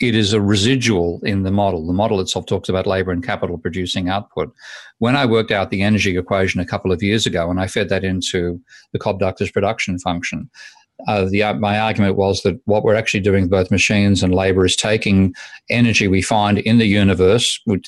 it 0.00 0.14
is 0.14 0.32
a 0.32 0.40
residual 0.40 1.20
in 1.24 1.42
the 1.42 1.50
model. 1.50 1.86
The 1.86 1.92
model 1.92 2.20
itself 2.20 2.46
talks 2.46 2.68
about 2.68 2.86
labor 2.86 3.10
and 3.10 3.24
capital 3.24 3.58
producing 3.58 4.08
output. 4.08 4.52
When 4.98 5.16
I 5.16 5.26
worked 5.26 5.50
out 5.50 5.70
the 5.70 5.82
energy 5.82 6.16
equation 6.16 6.60
a 6.60 6.66
couple 6.66 6.92
of 6.92 7.02
years 7.02 7.26
ago 7.26 7.50
and 7.50 7.60
I 7.60 7.66
fed 7.66 7.88
that 7.88 8.04
into 8.04 8.60
the 8.92 8.98
Cobb 8.98 9.18
Douglas 9.18 9.50
production 9.50 9.98
function, 9.98 10.48
uh, 11.06 11.26
the, 11.30 11.42
uh, 11.44 11.54
my 11.54 11.78
argument 11.78 12.16
was 12.16 12.42
that 12.42 12.60
what 12.64 12.82
we're 12.82 12.96
actually 12.96 13.20
doing 13.20 13.42
with 13.42 13.50
both 13.50 13.70
machines 13.70 14.22
and 14.22 14.34
labor 14.34 14.64
is 14.64 14.74
taking 14.74 15.32
energy 15.70 16.08
we 16.08 16.20
find 16.20 16.58
in 16.58 16.78
the 16.78 16.86
universe, 16.86 17.60
which 17.66 17.86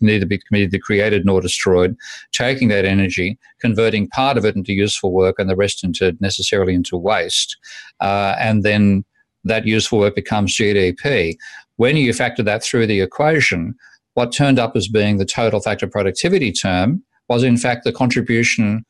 neither 0.00 0.26
be 0.26 0.40
neither 0.50 0.78
created 0.78 1.26
nor 1.26 1.42
destroyed, 1.42 1.94
taking 2.32 2.68
that 2.68 2.86
energy, 2.86 3.38
converting 3.60 4.08
part 4.08 4.38
of 4.38 4.46
it 4.46 4.56
into 4.56 4.72
useful 4.72 5.12
work 5.12 5.38
and 5.38 5.50
the 5.50 5.56
rest 5.56 5.84
into 5.84 6.16
necessarily 6.20 6.72
into 6.72 6.96
waste, 6.96 7.58
uh, 8.00 8.34
and 8.38 8.62
then 8.62 9.04
that 9.44 9.66
useful 9.66 9.98
work 9.98 10.14
becomes 10.14 10.56
GDP. 10.56 11.36
When 11.76 11.96
you 11.96 12.12
factor 12.12 12.42
that 12.42 12.62
through 12.62 12.86
the 12.86 13.00
equation, 13.00 13.74
what 14.14 14.32
turned 14.32 14.58
up 14.58 14.76
as 14.76 14.88
being 14.88 15.16
the 15.16 15.24
total 15.24 15.60
factor 15.60 15.86
productivity 15.86 16.52
term 16.52 17.02
was 17.28 17.42
in 17.42 17.56
fact 17.56 17.84
the 17.84 17.92
contribution 17.92 18.84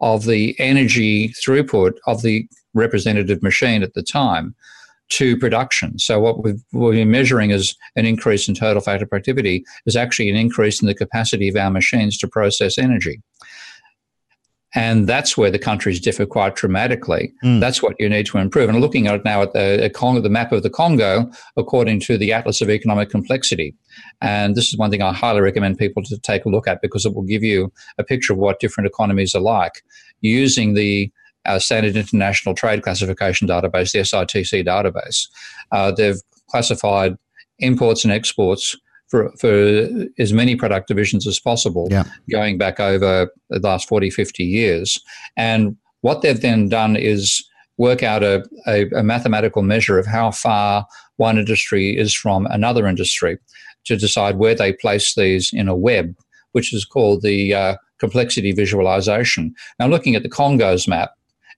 of 0.00 0.24
the 0.24 0.54
energy 0.60 1.30
throughput 1.30 1.94
of 2.06 2.22
the 2.22 2.48
representative 2.74 3.42
machine 3.42 3.82
at 3.82 3.94
the 3.94 4.02
time 4.02 4.54
to 5.10 5.36
production. 5.38 5.98
So 5.98 6.20
what 6.20 6.44
we've, 6.44 6.62
what 6.70 6.90
we're 6.90 7.06
measuring 7.06 7.50
as 7.50 7.74
an 7.96 8.04
increase 8.04 8.46
in 8.46 8.54
total 8.54 8.82
factor 8.82 9.06
productivity 9.06 9.64
is 9.86 9.96
actually 9.96 10.28
an 10.28 10.36
increase 10.36 10.80
in 10.82 10.86
the 10.86 10.94
capacity 10.94 11.48
of 11.48 11.56
our 11.56 11.70
machines 11.70 12.18
to 12.18 12.28
process 12.28 12.78
energy. 12.78 13.20
And 14.78 15.08
that's 15.08 15.36
where 15.36 15.50
the 15.50 15.58
countries 15.58 15.98
differ 15.98 16.24
quite 16.24 16.54
dramatically. 16.54 17.32
Mm. 17.42 17.58
That's 17.58 17.82
what 17.82 17.96
you 17.98 18.08
need 18.08 18.26
to 18.26 18.38
improve. 18.38 18.68
And 18.68 18.80
looking 18.80 19.08
at 19.08 19.16
it 19.16 19.24
now 19.24 19.42
at 19.42 19.52
the, 19.52 19.90
Congo, 19.92 20.20
the 20.20 20.28
map 20.28 20.52
of 20.52 20.62
the 20.62 20.70
Congo, 20.70 21.28
according 21.56 21.98
to 22.02 22.16
the 22.16 22.32
Atlas 22.32 22.60
of 22.60 22.70
Economic 22.70 23.10
Complexity. 23.10 23.74
And 24.20 24.54
this 24.54 24.68
is 24.68 24.78
one 24.78 24.92
thing 24.92 25.02
I 25.02 25.12
highly 25.12 25.40
recommend 25.40 25.78
people 25.78 26.04
to 26.04 26.16
take 26.18 26.44
a 26.44 26.48
look 26.48 26.68
at 26.68 26.80
because 26.80 27.04
it 27.04 27.12
will 27.12 27.24
give 27.24 27.42
you 27.42 27.72
a 27.98 28.04
picture 28.04 28.32
of 28.32 28.38
what 28.38 28.60
different 28.60 28.86
economies 28.86 29.34
are 29.34 29.40
like 29.40 29.82
using 30.20 30.74
the 30.74 31.10
uh, 31.44 31.58
Standard 31.58 31.96
International 31.96 32.54
Trade 32.54 32.84
Classification 32.84 33.48
Database, 33.48 33.90
the 33.90 33.98
SITC 33.98 34.64
database. 34.64 35.26
Uh, 35.72 35.90
they've 35.90 36.20
classified 36.50 37.16
imports 37.58 38.04
and 38.04 38.12
exports 38.12 38.76
for, 39.08 39.32
for 39.38 39.88
as 40.18 40.32
many 40.32 40.54
product 40.54 40.88
divisions 40.88 41.26
as 41.26 41.40
possible, 41.40 41.88
yeah. 41.90 42.04
going 42.30 42.58
back 42.58 42.78
over 42.78 43.30
the 43.50 43.58
last 43.60 43.88
40, 43.88 44.10
50 44.10 44.44
years. 44.44 45.02
And 45.36 45.76
what 46.02 46.22
they've 46.22 46.40
then 46.40 46.68
done 46.68 46.96
is 46.96 47.44
work 47.78 48.02
out 48.02 48.22
a, 48.22 48.44
a, 48.66 48.86
a 48.90 49.02
mathematical 49.02 49.62
measure 49.62 49.98
of 49.98 50.06
how 50.06 50.30
far 50.30 50.86
one 51.16 51.38
industry 51.38 51.96
is 51.96 52.14
from 52.14 52.46
another 52.46 52.86
industry 52.86 53.38
to 53.84 53.96
decide 53.96 54.36
where 54.36 54.54
they 54.54 54.72
place 54.72 55.14
these 55.14 55.50
in 55.52 55.68
a 55.68 55.76
web, 55.76 56.14
which 56.52 56.74
is 56.74 56.84
called 56.84 57.22
the 57.22 57.54
uh, 57.54 57.76
complexity 57.98 58.52
visualization. 58.52 59.54
Now, 59.78 59.86
looking 59.86 60.14
at 60.14 60.22
the 60.22 60.28
Congo's 60.28 60.86
map, 60.86 61.10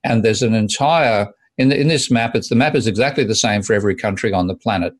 and 0.03 0.23
there's 0.23 0.41
an 0.41 0.55
entire 0.55 1.27
in, 1.57 1.69
the, 1.69 1.79
in 1.79 1.89
this 1.89 2.09
map, 2.09 2.35
it's 2.35 2.49
the 2.49 2.55
map 2.55 2.75
is 2.75 2.87
exactly 2.87 3.23
the 3.23 3.35
same 3.35 3.61
for 3.61 3.73
every 3.73 3.95
country 3.95 4.33
on 4.33 4.47
the 4.47 4.55
planet, 4.55 4.93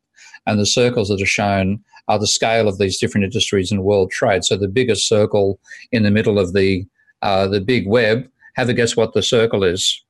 and 0.46 0.60
the 0.60 0.66
circles 0.66 1.08
that 1.08 1.20
are 1.20 1.26
shown 1.26 1.82
are 2.08 2.18
the 2.18 2.26
scale 2.26 2.68
of 2.68 2.78
these 2.78 2.98
different 2.98 3.24
industries 3.24 3.70
in 3.70 3.82
world 3.82 4.10
trade. 4.10 4.44
So 4.44 4.56
the 4.56 4.68
biggest 4.68 5.08
circle 5.08 5.58
in 5.92 6.02
the 6.02 6.10
middle 6.10 6.38
of 6.38 6.52
the 6.52 6.84
uh, 7.22 7.46
the 7.46 7.60
big 7.60 7.86
web. 7.86 8.28
Have 8.54 8.68
a 8.68 8.74
guess 8.74 8.96
what 8.96 9.14
the 9.14 9.22
circle 9.22 9.64
is? 9.64 10.02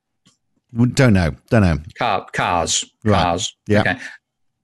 Don't 0.94 1.12
know. 1.12 1.34
Don't 1.50 1.62
know. 1.62 1.78
Car, 1.96 2.26
cars. 2.32 2.84
Right. 3.04 3.22
Cars. 3.22 3.54
Yeah. 3.66 3.80
Okay. 3.80 3.98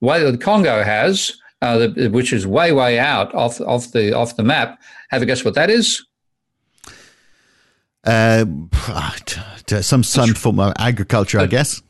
What 0.01 0.19
the 0.21 0.39
Congo 0.39 0.83
has, 0.83 1.33
uh, 1.61 1.79
the, 1.79 2.09
which 2.09 2.33
is 2.33 2.47
way 2.47 2.73
way 2.73 2.99
out 2.99 3.35
off 3.35 3.61
off 3.61 3.93
the 3.93 4.15
off 4.15 4.37
the 4.37 4.43
map. 4.43 4.81
Have 5.11 5.23
a 5.23 5.27
guess 5.27 5.45
what 5.45 5.55
that 5.55 5.71
is? 5.71 6.05
Uh, 8.05 8.47
some 9.81 10.03
some 10.03 10.35
form 10.35 10.61
of 10.61 10.73
agriculture, 10.79 11.41
I 11.41 11.47
guess. 11.47 11.83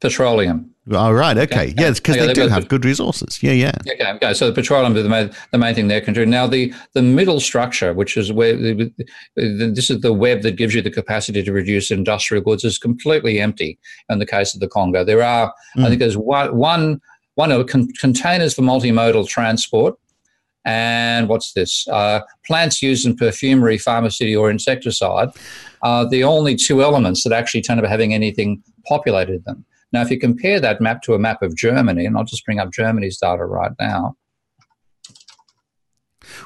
Petroleum. 0.00 0.71
All 0.90 1.14
right. 1.14 1.38
Okay. 1.38 1.44
okay. 1.44 1.74
Yeah, 1.78 1.92
because 1.92 2.16
okay, 2.16 2.26
they 2.26 2.32
do 2.32 2.48
have 2.48 2.66
good 2.66 2.84
resources. 2.84 3.40
Yeah. 3.40 3.52
Yeah. 3.52 3.72
Okay. 3.86 4.10
Okay. 4.14 4.34
So 4.34 4.48
the 4.48 4.52
petroleum 4.52 4.96
is 4.96 5.04
the 5.04 5.08
main, 5.08 5.30
the 5.52 5.58
main 5.58 5.76
thing 5.76 5.86
they're 5.86 6.00
considering. 6.00 6.30
Now 6.30 6.48
the 6.48 6.74
the 6.94 7.02
middle 7.02 7.38
structure, 7.38 7.94
which 7.94 8.16
is 8.16 8.32
where 8.32 8.56
the, 8.56 8.92
this 9.36 9.90
is 9.90 10.00
the 10.00 10.12
web 10.12 10.42
that 10.42 10.56
gives 10.56 10.74
you 10.74 10.82
the 10.82 10.90
capacity 10.90 11.44
to 11.44 11.52
reduce 11.52 11.92
industrial 11.92 12.42
goods, 12.42 12.64
is 12.64 12.78
completely 12.78 13.38
empty. 13.38 13.78
In 14.08 14.18
the 14.18 14.26
case 14.26 14.54
of 14.54 14.60
the 14.60 14.66
Congo, 14.66 15.04
there 15.04 15.22
are 15.22 15.54
mm. 15.76 15.84
I 15.84 15.88
think 15.88 16.00
there's 16.00 16.18
one 16.18 16.56
one 16.56 17.00
one 17.36 17.52
of 17.52 17.64
con- 17.68 17.88
containers 18.00 18.54
for 18.54 18.62
multimodal 18.62 19.28
transport. 19.28 19.96
And 20.64 21.28
what's 21.28 21.52
this? 21.52 21.86
Uh, 21.88 22.20
plants 22.46 22.82
used 22.82 23.06
in 23.06 23.16
perfumery, 23.16 23.78
pharmacy, 23.78 24.34
or 24.34 24.50
insecticide 24.50 25.30
are 25.82 26.08
the 26.08 26.22
only 26.22 26.54
two 26.54 26.82
elements 26.82 27.24
that 27.24 27.32
actually 27.32 27.62
turn 27.62 27.78
up 27.78 27.84
having 27.84 28.14
anything 28.14 28.62
populated 28.86 29.44
them. 29.44 29.64
Now, 29.92 30.02
if 30.02 30.10
you 30.10 30.18
compare 30.18 30.58
that 30.60 30.80
map 30.80 31.02
to 31.02 31.14
a 31.14 31.18
map 31.18 31.42
of 31.42 31.56
Germany, 31.56 32.06
and 32.06 32.16
I'll 32.16 32.24
just 32.24 32.44
bring 32.44 32.58
up 32.58 32.72
Germany's 32.72 33.18
data 33.18 33.44
right 33.44 33.72
now. 33.78 34.16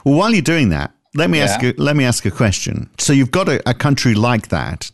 Well, 0.05 0.17
while 0.17 0.33
you're 0.33 0.43
doing 0.43 0.71
that, 0.71 0.93
let 1.15 1.31
me 1.31 1.39
yeah. 1.39 1.45
ask 1.45 1.63
you, 1.63 1.73
let 1.79 1.97
me 1.97 2.05
ask 2.05 2.25
a 2.27 2.31
question. 2.31 2.91
So 2.99 3.13
you've 3.13 3.31
got 3.31 3.49
a, 3.49 3.69
a, 3.69 3.73
country 3.73 4.15
like 4.15 4.49
that 4.49 4.91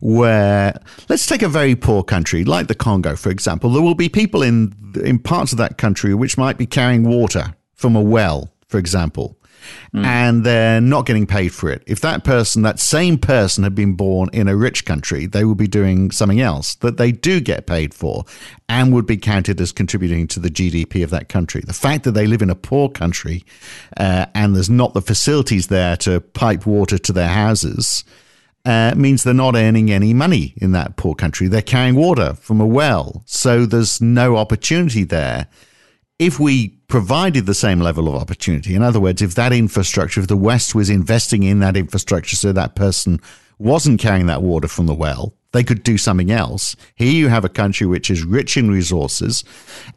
where 0.00 0.78
let's 1.08 1.26
take 1.26 1.42
a 1.42 1.48
very 1.48 1.74
poor 1.74 2.02
country 2.02 2.44
like 2.44 2.66
the 2.66 2.74
Congo 2.74 3.16
for 3.16 3.30
example. 3.30 3.70
There 3.70 3.80
will 3.80 3.94
be 3.94 4.08
people 4.08 4.42
in 4.42 4.74
in 5.02 5.18
parts 5.18 5.52
of 5.52 5.58
that 5.58 5.78
country 5.78 6.12
which 6.12 6.36
might 6.36 6.58
be 6.58 6.66
carrying 6.66 7.04
water 7.04 7.54
from 7.74 7.96
a 7.96 8.02
well, 8.02 8.52
for 8.68 8.78
example 8.78 9.38
mm. 9.94 10.04
and 10.04 10.44
they're 10.44 10.80
not 10.80 11.06
getting 11.06 11.26
paid 11.26 11.52
for 11.52 11.70
it. 11.70 11.82
If 11.86 12.00
that 12.00 12.24
person, 12.24 12.62
that 12.62 12.80
same 12.80 13.18
person, 13.18 13.64
had 13.64 13.74
been 13.74 13.94
born 13.94 14.28
in 14.32 14.48
a 14.48 14.56
rich 14.56 14.84
country, 14.84 15.26
they 15.26 15.44
would 15.44 15.58
be 15.58 15.68
doing 15.68 16.10
something 16.10 16.40
else 16.40 16.74
that 16.76 16.96
they 16.96 17.12
do 17.12 17.40
get 17.40 17.66
paid 17.66 17.94
for 17.94 18.24
and 18.68 18.92
would 18.92 19.06
be 19.06 19.16
counted 19.16 19.60
as 19.60 19.72
contributing 19.72 20.26
to 20.28 20.40
the 20.40 20.48
GDP 20.48 21.04
of 21.04 21.10
that 21.10 21.28
country. 21.28 21.62
The 21.64 21.72
fact 21.72 22.04
that 22.04 22.12
they 22.12 22.26
live 22.26 22.42
in 22.42 22.50
a 22.50 22.54
poor 22.54 22.88
country 22.88 23.44
uh, 23.96 24.26
and 24.34 24.54
there's 24.54 24.70
not 24.70 24.94
the 24.94 25.02
facilities 25.02 25.66
there 25.66 25.96
to 25.98 26.20
pipe 26.20 26.66
water 26.66 26.98
to 26.98 27.12
their 27.12 27.28
houses. 27.28 28.04
Uh, 28.64 28.94
means 28.96 29.24
they're 29.24 29.34
not 29.34 29.56
earning 29.56 29.90
any 29.90 30.14
money 30.14 30.54
in 30.58 30.70
that 30.70 30.96
poor 30.96 31.16
country. 31.16 31.48
They're 31.48 31.62
carrying 31.62 31.96
water 31.96 32.34
from 32.34 32.60
a 32.60 32.66
well. 32.66 33.24
So 33.26 33.66
there's 33.66 34.00
no 34.00 34.36
opportunity 34.36 35.02
there 35.02 35.48
if 36.18 36.38
we 36.38 36.68
provided 36.88 37.46
the 37.46 37.54
same 37.54 37.80
level 37.80 38.08
of 38.08 38.14
opportunity, 38.14 38.74
in 38.74 38.82
other 38.82 39.00
words, 39.00 39.22
if 39.22 39.34
that 39.34 39.52
infrastructure, 39.52 40.20
if 40.20 40.28
the 40.28 40.36
West 40.36 40.74
was 40.74 40.90
investing 40.90 41.42
in 41.42 41.60
that 41.60 41.76
infrastructure 41.76 42.36
so 42.36 42.52
that 42.52 42.74
person 42.74 43.20
wasn't 43.58 44.00
carrying 44.00 44.26
that 44.26 44.42
water 44.42 44.68
from 44.68 44.86
the 44.86 44.94
well, 44.94 45.34
they 45.52 45.62
could 45.62 45.82
do 45.82 45.98
something 45.98 46.30
else. 46.30 46.74
Here 46.94 47.12
you 47.12 47.28
have 47.28 47.44
a 47.44 47.48
country 47.48 47.86
which 47.86 48.10
is 48.10 48.24
rich 48.24 48.56
in 48.56 48.70
resources, 48.70 49.44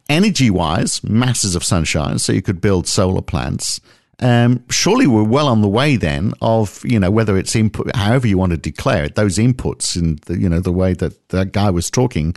energy 0.08 0.50
wise, 0.50 1.02
masses 1.02 1.54
of 1.54 1.64
sunshine, 1.64 2.18
so 2.18 2.32
you 2.32 2.42
could 2.42 2.60
build 2.60 2.86
solar 2.86 3.22
plants. 3.22 3.80
Um, 4.18 4.64
surely 4.70 5.06
we're 5.06 5.24
well 5.24 5.48
on 5.48 5.60
the 5.60 5.68
way 5.68 5.96
then 5.96 6.32
of 6.40 6.82
you 6.84 6.98
know 6.98 7.10
whether 7.10 7.36
it's 7.36 7.54
input, 7.54 7.94
however 7.94 8.26
you 8.26 8.38
want 8.38 8.52
to 8.52 8.56
declare 8.58 9.04
it, 9.04 9.14
those 9.14 9.36
inputs 9.36 9.94
in 9.96 10.18
the 10.26 10.38
you 10.38 10.48
know 10.48 10.60
the 10.60 10.72
way 10.72 10.94
that 10.94 11.28
that 11.30 11.52
guy 11.52 11.68
was 11.68 11.90
talking 11.90 12.34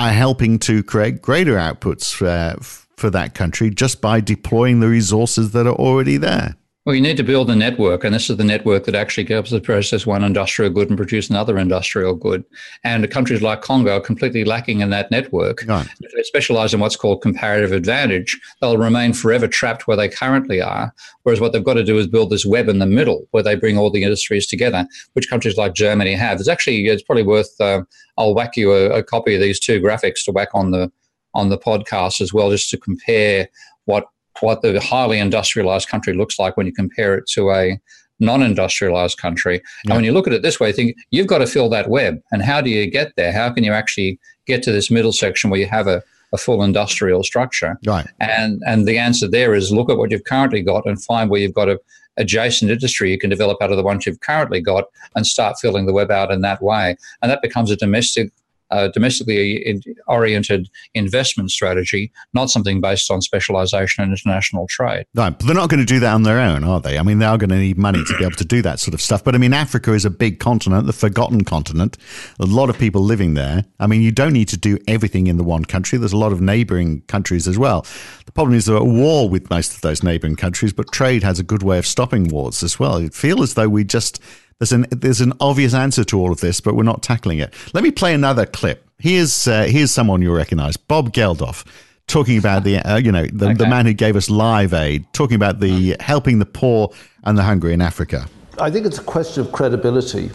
are 0.00 0.10
helping 0.10 0.58
to 0.58 0.82
create 0.82 1.22
greater 1.22 1.54
outputs 1.54 2.20
uh, 2.26 2.56
for 2.96 3.10
that 3.10 3.34
country 3.34 3.70
just 3.70 4.00
by 4.00 4.20
deploying 4.20 4.80
the 4.80 4.88
resources 4.88 5.52
that 5.52 5.66
are 5.66 5.74
already 5.74 6.16
there. 6.16 6.56
Well, 6.84 6.96
you 6.96 7.00
need 7.00 7.16
to 7.18 7.22
build 7.22 7.48
a 7.48 7.54
network, 7.54 8.02
and 8.02 8.12
this 8.12 8.28
is 8.28 8.38
the 8.38 8.44
network 8.44 8.86
that 8.86 8.96
actually 8.96 9.26
helps 9.26 9.50
to 9.50 9.60
process 9.60 10.04
one 10.04 10.24
industrial 10.24 10.72
good 10.72 10.88
and 10.88 10.96
produce 10.96 11.30
another 11.30 11.56
industrial 11.56 12.16
good. 12.16 12.44
And 12.82 13.08
countries 13.08 13.40
like 13.40 13.62
Congo 13.62 13.98
are 13.98 14.00
completely 14.00 14.44
lacking 14.44 14.80
in 14.80 14.90
that 14.90 15.08
network. 15.08 15.62
Right. 15.64 15.86
If 16.00 16.12
they 16.12 16.24
specialize 16.24 16.74
in 16.74 16.80
what's 16.80 16.96
called 16.96 17.22
comparative 17.22 17.70
advantage, 17.70 18.36
they'll 18.60 18.78
remain 18.78 19.12
forever 19.12 19.46
trapped 19.46 19.86
where 19.86 19.96
they 19.96 20.08
currently 20.08 20.60
are. 20.60 20.92
Whereas 21.22 21.40
what 21.40 21.52
they've 21.52 21.62
got 21.62 21.74
to 21.74 21.84
do 21.84 21.98
is 21.98 22.08
build 22.08 22.30
this 22.30 22.44
web 22.44 22.68
in 22.68 22.80
the 22.80 22.86
middle 22.86 23.28
where 23.30 23.44
they 23.44 23.54
bring 23.54 23.78
all 23.78 23.92
the 23.92 24.02
industries 24.02 24.48
together, 24.48 24.84
which 25.12 25.30
countries 25.30 25.56
like 25.56 25.74
Germany 25.74 26.14
have. 26.14 26.40
It's 26.40 26.48
actually 26.48 26.86
it's 26.86 27.04
probably 27.04 27.22
worth. 27.22 27.60
Uh, 27.60 27.82
I'll 28.18 28.34
whack 28.34 28.56
you 28.56 28.72
a, 28.72 28.98
a 28.98 29.02
copy 29.04 29.36
of 29.36 29.40
these 29.40 29.60
two 29.60 29.80
graphics 29.80 30.24
to 30.24 30.32
whack 30.32 30.48
on 30.52 30.72
the 30.72 30.90
on 31.34 31.48
the 31.48 31.58
podcast 31.58 32.20
as 32.20 32.32
well, 32.32 32.50
just 32.50 32.70
to 32.70 32.78
compare 32.78 33.48
what 33.84 34.06
what 34.40 34.62
the 34.62 34.80
highly 34.80 35.18
industrialized 35.18 35.88
country 35.88 36.14
looks 36.14 36.38
like 36.38 36.56
when 36.56 36.66
you 36.66 36.72
compare 36.72 37.14
it 37.14 37.26
to 37.28 37.50
a 37.50 37.78
non-industrialized 38.18 39.18
country. 39.18 39.56
Yeah. 39.56 39.90
And 39.90 39.94
when 39.96 40.04
you 40.04 40.12
look 40.12 40.26
at 40.26 40.32
it 40.32 40.42
this 40.42 40.58
way, 40.58 40.72
think 40.72 40.96
you've 41.10 41.26
got 41.26 41.38
to 41.38 41.46
fill 41.46 41.68
that 41.70 41.90
web. 41.90 42.20
And 42.30 42.42
how 42.42 42.60
do 42.60 42.70
you 42.70 42.90
get 42.90 43.12
there? 43.16 43.32
How 43.32 43.50
can 43.50 43.64
you 43.64 43.72
actually 43.72 44.18
get 44.46 44.62
to 44.64 44.72
this 44.72 44.90
middle 44.90 45.12
section 45.12 45.50
where 45.50 45.60
you 45.60 45.66
have 45.66 45.86
a, 45.86 46.02
a 46.32 46.38
full 46.38 46.62
industrial 46.62 47.22
structure? 47.24 47.78
Right. 47.84 48.06
And 48.20 48.62
and 48.66 48.86
the 48.86 48.98
answer 48.98 49.28
there 49.28 49.54
is 49.54 49.72
look 49.72 49.90
at 49.90 49.98
what 49.98 50.10
you've 50.10 50.24
currently 50.24 50.62
got 50.62 50.86
and 50.86 51.02
find 51.02 51.30
where 51.30 51.40
you've 51.40 51.54
got 51.54 51.68
a 51.68 51.78
adjacent 52.18 52.70
industry 52.70 53.10
you 53.10 53.18
can 53.18 53.30
develop 53.30 53.56
out 53.62 53.70
of 53.70 53.78
the 53.78 53.82
ones 53.82 54.04
you've 54.04 54.20
currently 54.20 54.60
got 54.60 54.84
and 55.16 55.26
start 55.26 55.58
filling 55.58 55.86
the 55.86 55.94
web 55.94 56.10
out 56.10 56.30
in 56.30 56.42
that 56.42 56.62
way. 56.62 56.94
And 57.22 57.30
that 57.30 57.40
becomes 57.40 57.70
a 57.70 57.76
domestic 57.76 58.30
uh, 58.72 58.88
domestically 58.88 59.80
oriented 60.08 60.68
investment 60.94 61.50
strategy, 61.50 62.10
not 62.32 62.50
something 62.50 62.80
based 62.80 63.10
on 63.10 63.20
specialization 63.20 64.02
and 64.02 64.12
international 64.12 64.66
trade. 64.68 65.04
Right, 65.14 65.30
but 65.38 65.46
they're 65.46 65.54
not 65.54 65.68
going 65.68 65.80
to 65.80 65.86
do 65.86 66.00
that 66.00 66.12
on 66.12 66.22
their 66.22 66.40
own, 66.40 66.64
are 66.64 66.80
they? 66.80 66.98
I 66.98 67.02
mean, 67.02 67.18
they 67.18 67.26
are 67.26 67.38
going 67.38 67.50
to 67.50 67.58
need 67.58 67.78
money 67.78 68.02
to 68.02 68.16
be 68.18 68.24
able 68.24 68.36
to 68.36 68.44
do 68.44 68.62
that 68.62 68.80
sort 68.80 68.94
of 68.94 69.00
stuff. 69.00 69.22
But 69.22 69.34
I 69.34 69.38
mean, 69.38 69.52
Africa 69.52 69.92
is 69.92 70.04
a 70.04 70.10
big 70.10 70.40
continent, 70.40 70.86
the 70.86 70.92
forgotten 70.92 71.44
continent. 71.44 71.98
A 72.40 72.46
lot 72.46 72.70
of 72.70 72.78
people 72.78 73.02
living 73.02 73.34
there. 73.34 73.64
I 73.78 73.86
mean, 73.86 74.02
you 74.02 74.10
don't 74.10 74.32
need 74.32 74.48
to 74.48 74.56
do 74.56 74.78
everything 74.88 75.26
in 75.26 75.36
the 75.36 75.44
one 75.44 75.64
country. 75.64 75.98
There's 75.98 76.14
a 76.14 76.18
lot 76.18 76.32
of 76.32 76.40
neighboring 76.40 77.02
countries 77.02 77.46
as 77.46 77.58
well. 77.58 77.86
The 78.24 78.32
problem 78.32 78.56
is 78.56 78.64
they're 78.64 78.76
at 78.76 78.86
war 78.86 79.28
with 79.28 79.50
most 79.50 79.74
of 79.74 79.82
those 79.82 80.02
neighboring 80.02 80.36
countries, 80.36 80.72
but 80.72 80.90
trade 80.90 81.22
has 81.22 81.38
a 81.38 81.42
good 81.42 81.62
way 81.62 81.78
of 81.78 81.86
stopping 81.86 82.28
wars 82.28 82.62
as 82.62 82.78
well. 82.78 82.96
It 82.96 83.12
feels 83.12 83.42
as 83.42 83.54
though 83.54 83.68
we 83.68 83.84
just 83.84 84.20
there's 84.62 84.70
an 84.70 84.86
there's 84.92 85.20
an 85.20 85.32
obvious 85.40 85.74
answer 85.74 86.04
to 86.04 86.20
all 86.20 86.30
of 86.30 86.40
this, 86.40 86.60
but 86.60 86.76
we're 86.76 86.84
not 86.84 87.02
tackling 87.02 87.40
it. 87.40 87.52
Let 87.74 87.82
me 87.82 87.90
play 87.90 88.14
another 88.14 88.46
clip. 88.46 88.88
Here's 88.98 89.48
uh, 89.48 89.64
here's 89.64 89.90
someone 89.90 90.22
you'll 90.22 90.36
recognise, 90.36 90.76
Bob 90.76 91.12
Geldof, 91.12 91.66
talking 92.06 92.38
about 92.38 92.62
the 92.62 92.78
uh, 92.78 92.96
you 92.98 93.10
know 93.10 93.26
the, 93.26 93.46
okay. 93.46 93.54
the 93.54 93.66
man 93.66 93.86
who 93.86 93.92
gave 93.92 94.14
us 94.14 94.30
Live 94.30 94.72
Aid, 94.72 95.04
talking 95.12 95.34
about 95.34 95.58
the 95.58 95.96
helping 95.98 96.38
the 96.38 96.46
poor 96.46 96.92
and 97.24 97.36
the 97.36 97.42
hungry 97.42 97.72
in 97.72 97.80
Africa. 97.80 98.28
I 98.60 98.70
think 98.70 98.86
it's 98.86 98.98
a 98.98 99.02
question 99.02 99.44
of 99.44 99.50
credibility. 99.50 100.30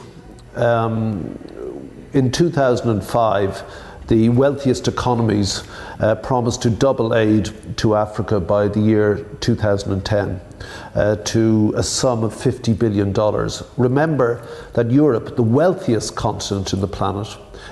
Um, 0.56 1.40
in 2.14 2.30
2005 2.30 3.64
the 4.08 4.30
wealthiest 4.30 4.88
economies 4.88 5.64
uh, 6.00 6.16
promised 6.16 6.62
to 6.62 6.70
double 6.70 7.14
aid 7.14 7.52
to 7.78 7.96
Africa 7.96 8.40
by 8.40 8.68
the 8.68 8.80
year 8.80 9.26
2010 9.42 10.42
uh, 10.96 11.16
to 11.18 11.74
a 11.76 11.84
sum 11.84 12.24
of 12.24 12.34
$50 12.34 12.78
billion. 12.78 13.14
Remember 13.78 14.48
that 14.74 14.90
Europe, 14.92 15.36
the 15.36 15.44
wealthiest 15.44 16.16
continent 16.16 16.74
in 16.74 16.82
the 16.82 16.88
planet, 16.88 17.28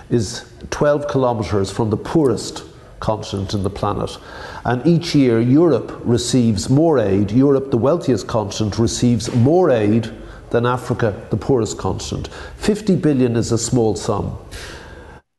is 0.10 0.46
12 0.72 1.10
kilometres 1.10 1.72
from 1.72 1.90
the 1.90 1.98
poorest 1.98 2.64
continent 3.00 3.54
in 3.54 3.64
the 3.64 3.70
planet. 3.70 4.18
And 4.66 4.86
each 4.86 5.16
year, 5.16 5.40
Europe 5.40 6.00
receives 6.04 6.70
more 6.70 7.00
aid. 7.00 7.32
Europe, 7.32 7.72
the 7.72 7.78
wealthiest 7.78 8.28
continent, 8.28 8.78
receives 8.78 9.34
more 9.34 9.70
aid 9.72 10.12
than 10.50 10.66
Africa, 10.66 11.28
the 11.30 11.38
poorest 11.38 11.78
continent. 11.78 12.28
50 12.58 12.96
billion 12.98 13.36
is 13.36 13.52
a 13.52 13.58
small 13.58 13.96
sum. 13.96 14.38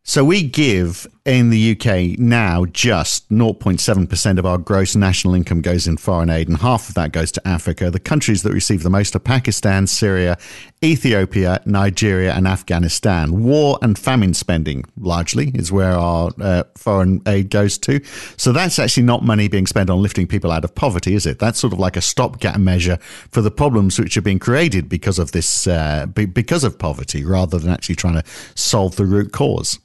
So 0.09 0.25
we 0.25 0.45
give 0.45 1.05
in 1.25 1.51
the 1.51 1.73
UK 1.73 2.17
now 2.17 2.65
just 2.67 3.29
0.7% 3.29 4.39
of 4.39 4.47
our 4.47 4.57
gross 4.57 4.95
national 4.95 5.35
income 5.35 5.61
goes 5.61 5.89
in 5.89 5.97
foreign 5.97 6.31
aid, 6.31 6.47
and 6.47 6.59
half 6.59 6.89
of 6.89 6.95
that 6.95 7.11
goes 7.11 7.33
to 7.33 7.47
Africa. 7.47 7.91
The 7.91 7.99
countries 7.99 8.45
that 8.45 8.53
receive 8.53 8.85
the 8.85 8.89
most 8.89 9.17
are 9.17 9.19
Pakistan, 9.19 9.89
Syria, 9.89 10.39
Ethiopia, 10.83 11.61
Nigeria, 11.67 12.35
and 12.35 12.47
Afghanistan. 12.47 13.43
War 13.43 13.81
and 13.83 13.99
famine 13.99 14.33
spending 14.33 14.85
largely 14.97 15.51
is 15.57 15.73
where 15.73 15.95
our 15.95 16.31
uh, 16.41 16.63
foreign 16.77 17.21
aid 17.27 17.51
goes 17.51 17.77
to. 17.79 18.01
So 18.37 18.53
that's 18.53 18.79
actually 18.79 19.03
not 19.03 19.25
money 19.25 19.49
being 19.49 19.67
spent 19.67 19.91
on 19.91 20.01
lifting 20.01 20.29
people 20.29 20.53
out 20.53 20.65
of 20.65 20.73
poverty, 20.77 21.17
is 21.17 21.27
it? 21.27 21.41
That's 21.41 21.59
sort 21.59 21.73
of 21.73 21.81
like 21.81 21.97
a 21.97 22.01
stopgap 22.01 22.61
measure 22.61 22.99
for 23.33 23.41
the 23.41 23.51
problems 23.51 23.99
which 23.99 24.17
are 24.17 24.23
being 24.23 24.39
created 24.39 24.89
because 24.89 25.19
of 25.19 25.33
this, 25.33 25.67
uh, 25.67 26.07
because 26.07 26.63
of 26.63 26.79
poverty, 26.79 27.25
rather 27.25 27.59
than 27.59 27.73
actually 27.73 27.97
trying 27.97 28.15
to 28.15 28.25
solve 28.55 28.95
the 28.95 29.05
root 29.05 29.33
cause. 29.33 29.81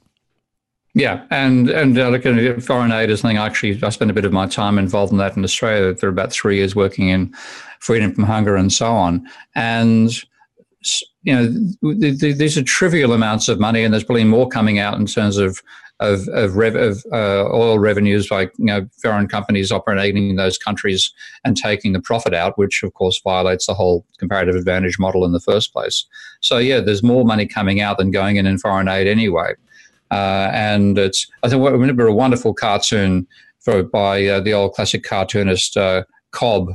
Yeah, 0.94 1.24
and 1.30 1.70
and 1.70 1.98
uh, 1.98 2.10
look, 2.10 2.22
foreign 2.62 2.92
aid 2.92 3.08
is 3.08 3.20
something 3.20 3.38
I 3.38 3.46
actually 3.46 3.82
I 3.82 3.88
spent 3.88 4.10
a 4.10 4.14
bit 4.14 4.26
of 4.26 4.32
my 4.32 4.46
time 4.46 4.78
involved 4.78 5.10
in 5.10 5.18
that 5.18 5.36
in 5.36 5.44
Australia. 5.44 5.94
There 5.94 6.08
are 6.08 6.12
about 6.12 6.32
three 6.32 6.56
years 6.56 6.76
working 6.76 7.08
in 7.08 7.32
freedom 7.80 8.14
from 8.14 8.24
hunger 8.24 8.56
and 8.56 8.70
so 8.70 8.92
on, 8.92 9.26
and 9.54 10.12
you 11.22 11.34
know 11.34 11.98
th- 11.98 12.20
th- 12.20 12.36
these 12.36 12.58
are 12.58 12.62
trivial 12.62 13.14
amounts 13.14 13.48
of 13.48 13.58
money, 13.58 13.84
and 13.84 13.92
there's 13.92 14.04
probably 14.04 14.24
more 14.24 14.48
coming 14.48 14.78
out 14.78 14.98
in 14.98 15.06
terms 15.06 15.38
of 15.38 15.62
of 16.00 16.28
of, 16.28 16.56
rev- 16.56 16.76
of 16.76 17.02
uh, 17.10 17.48
oil 17.50 17.78
revenues 17.78 18.28
by 18.28 18.42
you 18.42 18.66
know 18.66 18.86
foreign 19.00 19.28
companies 19.28 19.72
operating 19.72 20.28
in 20.28 20.36
those 20.36 20.58
countries 20.58 21.10
and 21.42 21.56
taking 21.56 21.94
the 21.94 22.02
profit 22.02 22.34
out, 22.34 22.58
which 22.58 22.82
of 22.82 22.92
course 22.92 23.18
violates 23.24 23.66
the 23.66 23.74
whole 23.74 24.04
comparative 24.18 24.56
advantage 24.56 24.98
model 24.98 25.24
in 25.24 25.32
the 25.32 25.40
first 25.40 25.72
place. 25.72 26.04
So 26.40 26.58
yeah, 26.58 26.80
there's 26.80 27.02
more 27.02 27.24
money 27.24 27.46
coming 27.46 27.80
out 27.80 27.96
than 27.96 28.10
going 28.10 28.36
in 28.36 28.44
in 28.44 28.58
foreign 28.58 28.88
aid 28.88 29.06
anyway. 29.06 29.54
Uh, 30.12 30.50
and 30.52 30.98
it's 30.98 31.26
I 31.42 31.48
think 31.48 31.66
I 31.66 31.70
remember 31.70 32.06
a 32.06 32.14
wonderful 32.14 32.52
cartoon 32.52 33.26
for, 33.60 33.82
by 33.82 34.26
uh, 34.26 34.40
the 34.40 34.52
old 34.52 34.74
classic 34.74 35.04
cartoonist 35.04 35.76
uh, 35.76 36.04
Cobb, 36.32 36.72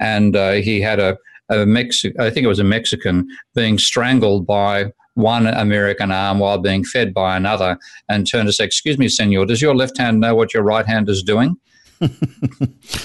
and 0.00 0.34
uh, 0.34 0.52
he 0.52 0.80
had 0.80 0.98
a, 0.98 1.16
a 1.48 1.58
Mexi- 1.58 2.18
I 2.18 2.30
think 2.30 2.44
it 2.44 2.48
was 2.48 2.58
a 2.58 2.64
Mexican 2.64 3.28
being 3.54 3.78
strangled 3.78 4.44
by 4.44 4.92
one 5.14 5.46
American 5.46 6.10
arm 6.10 6.40
while 6.40 6.58
being 6.58 6.82
fed 6.84 7.14
by 7.14 7.36
another, 7.36 7.78
and 8.08 8.26
turned 8.26 8.48
to 8.48 8.52
say, 8.52 8.64
"Excuse 8.64 8.98
me, 8.98 9.08
Senor, 9.08 9.46
does 9.46 9.62
your 9.62 9.76
left 9.76 9.96
hand 9.96 10.18
know 10.18 10.34
what 10.34 10.52
your 10.52 10.64
right 10.64 10.86
hand 10.86 11.08
is 11.08 11.22
doing?" 11.22 11.56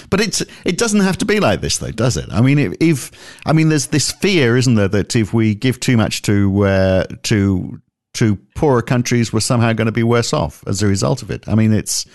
but 0.09 0.21
it's 0.21 0.41
it 0.63 0.77
doesn't 0.77 1.01
have 1.01 1.17
to 1.17 1.25
be 1.25 1.41
like 1.41 1.59
this 1.59 1.79
though 1.79 1.91
does 1.91 2.15
it? 2.15 2.27
I 2.31 2.39
mean 2.39 2.57
if, 2.57 2.73
if, 2.79 3.11
i 3.45 3.51
mean 3.51 3.67
there's 3.67 3.87
this 3.87 4.13
fear 4.13 4.55
isn't 4.55 4.75
there 4.75 4.87
that 4.87 5.17
if 5.17 5.33
we 5.33 5.53
give 5.53 5.81
too 5.81 5.97
much 5.97 6.21
to 6.21 6.65
uh, 6.65 7.03
to 7.23 7.81
to 8.15 8.35
poorer 8.55 8.81
countries 8.81 9.31
were 9.31 9.41
somehow 9.41 9.73
going 9.73 9.85
to 9.85 9.91
be 9.91 10.03
worse 10.03 10.33
off 10.33 10.63
as 10.67 10.81
a 10.81 10.87
result 10.87 11.21
of 11.21 11.31
it. 11.31 11.47
I 11.47 11.55
mean, 11.55 11.73
it's 11.73 12.05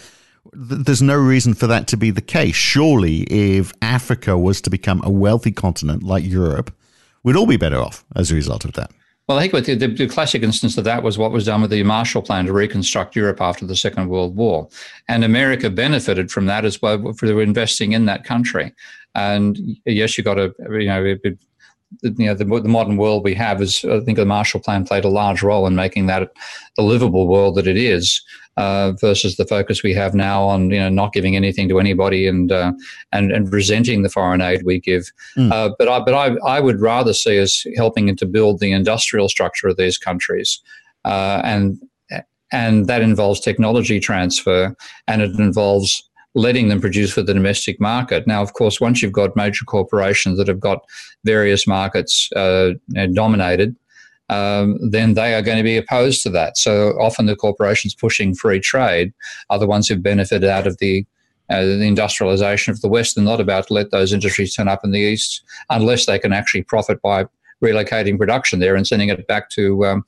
there's 0.53 1.03
no 1.03 1.17
reason 1.17 1.55
for 1.55 1.67
that 1.67 1.87
to 1.89 1.97
be 1.97 2.11
the 2.11 2.23
case. 2.23 2.55
Surely, 2.55 3.23
if 3.25 3.73
Africa 3.83 4.39
was 4.39 4.61
to 4.63 4.71
become 4.71 5.01
a 5.05 5.11
wealthy 5.11 5.53
continent 5.53 6.03
like 6.03 6.25
Europe, 6.25 6.75
we'd 7.23 7.37
all 7.37 7.47
be 7.47 7.57
better 7.57 7.79
off 7.79 8.05
as 8.17 8.31
a 8.31 8.35
result 8.35 8.65
of 8.65 8.73
that. 8.73 8.91
Well, 9.29 9.39
I 9.39 9.49
think 9.49 9.65
the, 9.65 9.75
the, 9.77 9.87
the, 9.87 10.09
classic 10.09 10.43
instance 10.43 10.77
of 10.77 10.83
that 10.83 11.05
was 11.05 11.17
what 11.17 11.31
was 11.31 11.47
done 11.47 11.61
with 11.61 11.71
the 11.71 11.85
Marshall 11.85 12.21
Plan 12.21 12.47
to 12.47 12.53
reconstruct 12.53 13.15
Europe 13.15 13.41
after 13.41 13.65
the 13.65 13.77
Second 13.77 14.09
World 14.09 14.35
War. 14.35 14.69
And 15.07 15.23
America 15.23 15.71
benefited 15.71 16.33
from 16.33 16.47
that 16.47 16.65
as 16.65 16.83
well 16.83 17.13
for 17.13 17.41
investing 17.41 17.93
in 17.93 18.07
that 18.07 18.25
country. 18.25 18.73
And 19.15 19.57
yes, 19.85 20.19
you 20.19 20.25
got 20.25 20.35
to, 20.35 20.53
you 20.71 20.87
know, 20.87 21.17
you 22.03 22.26
know 22.26 22.35
the, 22.35 22.44
the, 22.44 22.68
modern 22.68 22.96
world 22.96 23.24
we 23.24 23.35
have 23.35 23.61
is 23.61 23.85
I 23.85 24.00
think 24.00 24.16
the 24.16 24.24
Marshall 24.24 24.61
Plan 24.61 24.85
played 24.85 25.05
a 25.05 25.09
large 25.09 25.42
role 25.42 25.66
in 25.66 25.74
making 25.74 26.07
that 26.07 26.31
the 26.76 26.83
livable 26.83 27.26
world 27.26 27.57
that 27.57 27.66
it 27.66 27.76
is 27.76 28.22
uh, 28.57 28.92
versus 29.00 29.37
the 29.37 29.46
focus 29.46 29.83
we 29.83 29.92
have 29.94 30.14
now 30.14 30.44
on 30.44 30.70
you 30.70 30.79
know 30.79 30.88
not 30.88 31.12
giving 31.12 31.37
anything 31.37 31.68
to 31.68 31.81
anybody 31.81 32.26
and 32.26 32.53
uh, 32.53 32.72
and 33.12 33.33
and 33.33 33.53
resenting 33.53 34.03
the 34.03 34.09
foreign 34.09 34.40
aid 34.40 34.62
we 34.64 34.81
give. 34.81 35.11
Mm. 35.37 35.53
Uh, 35.53 35.74
but 35.79 35.88
I 35.88 36.00
but 36.00 36.14
I 36.14 36.37
I 36.46 36.61
would 36.61 36.81
rather 36.81 37.12
see 37.12 37.40
us 37.40 37.64
helping 37.76 38.14
to 38.14 38.26
build 38.26 38.61
the 38.61 38.72
industrial 38.72 39.29
structure 39.29 39.68
of 39.68 39.76
these 39.76 39.98
countries 39.98 40.61
uh, 41.05 41.40
and 41.44 41.81
and 42.53 42.87
that 42.87 43.03
involves 43.03 43.40
technology 43.40 44.00
transfer 44.00 44.74
and 45.07 45.22
it 45.22 45.38
involves 45.38 46.10
letting 46.35 46.69
them 46.69 46.81
produce 46.81 47.12
for 47.12 47.23
the 47.23 47.35
domestic 47.35 47.81
market. 47.81 48.27
Now, 48.27 48.43
of 48.43 48.53
course, 48.53 48.81
once 48.81 49.03
you've 49.03 49.12
got 49.12 49.37
major 49.37 49.64
corporations 49.64 50.38
that 50.38 50.49
have 50.49 50.61
got 50.61 50.85
various 51.25 51.66
markets 51.66 52.31
uh, 52.37 52.75
dominated, 53.12 53.77
um, 54.29 54.79
then 54.90 55.14
they 55.14 55.35
are 55.35 55.43
going 55.43 55.57
to 55.57 55.64
be 55.64 55.77
opposed 55.77 56.23
to 56.23 56.31
that. 56.31 56.57
So 56.57 56.90
often 57.01 57.27
the 57.27 57.35
corporations 57.35 57.95
pushing 57.95 58.35
free 58.35 58.61
trade 58.61 59.12
are 59.51 59.59
the 59.59 59.66
ones 59.66 59.88
who've 59.88 60.03
benefited 60.03 60.49
out 60.49 60.69
of 60.69 60.79
the, 60.79 61.05
uh, 61.49 61.62
the 61.62 61.83
industrialization 61.83 62.71
of 62.71 62.81
the 62.81 62.88
West 62.88 63.16
and 63.16 63.27
not 63.27 63.40
about 63.40 63.66
to 63.66 63.75
let 63.75 63.90
those 63.90 64.12
industries 64.12 64.55
turn 64.55 64.69
up 64.69 64.85
in 64.85 64.93
the 64.93 65.01
East 65.01 65.43
unless 65.69 66.07
they 66.07 66.19
can 66.19 66.33
actually 66.33 66.62
profit 66.62 67.03
by 67.03 67.27
relocating 67.62 68.16
production 68.16 68.61
there 68.61 68.77
and 68.77 68.87
sending 68.87 69.09
it 69.09 69.27
back 69.27 69.51
to 69.51 69.85
um, 69.85 70.05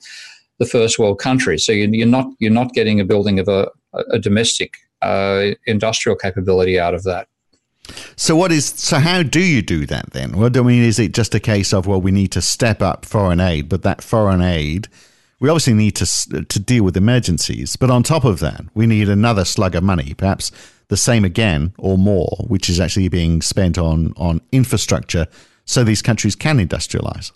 the 0.57 0.65
first 0.65 0.97
world 0.97 1.19
countries. 1.19 1.65
So 1.65 1.73
you're 1.73 2.07
not 2.07 2.27
you're 2.39 2.51
not 2.51 2.73
getting 2.73 2.99
a 2.99 3.05
building 3.05 3.39
of 3.39 3.47
a, 3.47 3.69
a 4.11 4.19
domestic 4.19 4.77
uh, 5.03 5.55
industrial 5.65 6.15
capability 6.15 6.79
out 6.79 6.93
of 6.93 7.03
that. 7.03 7.27
So 8.15 8.35
what 8.35 8.51
is 8.51 8.65
so 8.65 8.99
how 8.99 9.23
do 9.23 9.41
you 9.41 9.61
do 9.61 9.85
that 9.87 10.11
then? 10.11 10.37
Well, 10.37 10.49
I 10.55 10.61
mean, 10.61 10.83
is 10.83 10.99
it 10.99 11.13
just 11.13 11.35
a 11.35 11.39
case 11.39 11.73
of 11.73 11.85
well, 11.85 11.99
we 11.99 12.11
need 12.11 12.31
to 12.31 12.41
step 12.41 12.81
up 12.81 13.05
foreign 13.05 13.39
aid, 13.39 13.67
but 13.67 13.83
that 13.83 14.01
foreign 14.01 14.41
aid, 14.41 14.87
we 15.39 15.49
obviously 15.49 15.73
need 15.73 15.95
to 15.97 16.45
to 16.45 16.59
deal 16.59 16.83
with 16.83 16.95
emergencies, 16.95 17.75
but 17.75 17.89
on 17.89 18.03
top 18.03 18.23
of 18.23 18.39
that, 18.39 18.61
we 18.73 18.87
need 18.87 19.09
another 19.09 19.43
slug 19.43 19.75
of 19.75 19.83
money, 19.83 20.13
perhaps 20.13 20.51
the 20.87 20.97
same 20.97 21.25
again 21.25 21.73
or 21.77 21.97
more, 21.97 22.45
which 22.47 22.69
is 22.69 22.79
actually 22.79 23.09
being 23.09 23.41
spent 23.41 23.77
on 23.77 24.13
on 24.15 24.39
infrastructure, 24.51 25.27
so 25.65 25.83
these 25.83 26.01
countries 26.01 26.35
can 26.35 26.65
industrialize. 26.65 27.31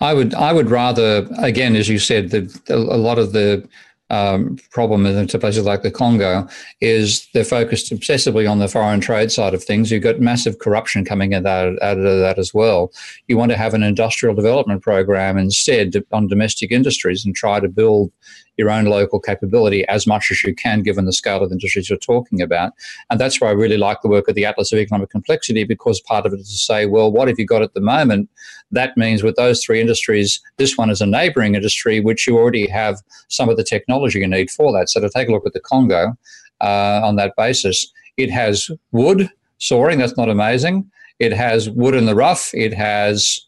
I 0.00 0.14
would 0.14 0.34
I 0.34 0.52
would 0.52 0.70
rather 0.70 1.28
again, 1.38 1.76
as 1.76 1.88
you 1.88 2.00
said, 2.00 2.30
the, 2.30 2.60
a 2.68 2.76
lot 2.76 3.18
of 3.18 3.32
the 3.32 3.68
um, 4.10 4.56
problem 4.70 5.06
in 5.06 5.26
places 5.28 5.64
like 5.64 5.82
the 5.82 5.90
Congo 5.90 6.48
is 6.80 7.28
they're 7.32 7.44
focused 7.44 7.92
obsessively 7.92 8.50
on 8.50 8.58
the 8.58 8.68
foreign 8.68 9.00
trade 9.00 9.30
side 9.30 9.54
of 9.54 9.62
things. 9.62 9.90
You've 9.90 10.02
got 10.02 10.20
massive 10.20 10.58
corruption 10.58 11.04
coming 11.04 11.32
out, 11.32 11.46
out 11.46 11.76
of 11.80 12.02
that 12.02 12.38
as 12.38 12.52
well. 12.52 12.92
You 13.28 13.36
want 13.36 13.52
to 13.52 13.56
have 13.56 13.72
an 13.72 13.82
industrial 13.82 14.34
development 14.34 14.82
program 14.82 15.38
instead 15.38 15.94
on 16.12 16.26
domestic 16.26 16.72
industries 16.72 17.24
and 17.24 17.34
try 17.34 17.60
to 17.60 17.68
build 17.68 18.10
your 18.56 18.70
own 18.70 18.84
local 18.84 19.18
capability 19.18 19.86
as 19.86 20.06
much 20.06 20.30
as 20.30 20.44
you 20.44 20.54
can, 20.54 20.82
given 20.82 21.06
the 21.06 21.12
scale 21.12 21.42
of 21.42 21.48
the 21.48 21.54
industries 21.54 21.88
you're 21.88 21.98
talking 21.98 22.42
about. 22.42 22.72
And 23.08 23.18
that's 23.18 23.40
why 23.40 23.48
I 23.48 23.52
really 23.52 23.78
like 23.78 24.02
the 24.02 24.08
work 24.08 24.28
of 24.28 24.34
the 24.34 24.44
Atlas 24.44 24.72
of 24.72 24.78
Economic 24.78 25.08
Complexity, 25.08 25.64
because 25.64 26.00
part 26.00 26.26
of 26.26 26.34
it 26.34 26.40
is 26.40 26.50
to 26.50 26.58
say, 26.58 26.84
well, 26.84 27.10
what 27.10 27.28
have 27.28 27.38
you 27.38 27.46
got 27.46 27.62
at 27.62 27.72
the 27.74 27.80
moment? 27.80 28.28
That 28.72 28.96
means 28.96 29.22
with 29.22 29.36
those 29.36 29.64
three 29.64 29.80
industries, 29.80 30.40
this 30.56 30.76
one 30.76 30.90
is 30.90 31.00
a 31.00 31.06
neighboring 31.06 31.54
industry, 31.54 32.00
which 32.00 32.26
you 32.26 32.38
already 32.38 32.68
have 32.68 33.00
some 33.28 33.48
of 33.48 33.56
the 33.56 33.64
technology 33.64 34.20
you 34.20 34.28
need 34.28 34.50
for 34.50 34.72
that. 34.72 34.88
So 34.90 35.00
to 35.00 35.10
take 35.10 35.28
a 35.28 35.32
look 35.32 35.46
at 35.46 35.52
the 35.52 35.60
Congo 35.60 36.16
uh, 36.60 37.00
on 37.02 37.16
that 37.16 37.34
basis, 37.36 37.90
it 38.16 38.30
has 38.30 38.70
wood 38.92 39.30
soaring. 39.58 39.98
That's 39.98 40.16
not 40.16 40.28
amazing. 40.28 40.90
It 41.18 41.32
has 41.32 41.68
wood 41.68 41.94
in 41.94 42.06
the 42.06 42.14
rough. 42.14 42.50
It 42.54 42.72
has, 42.74 43.40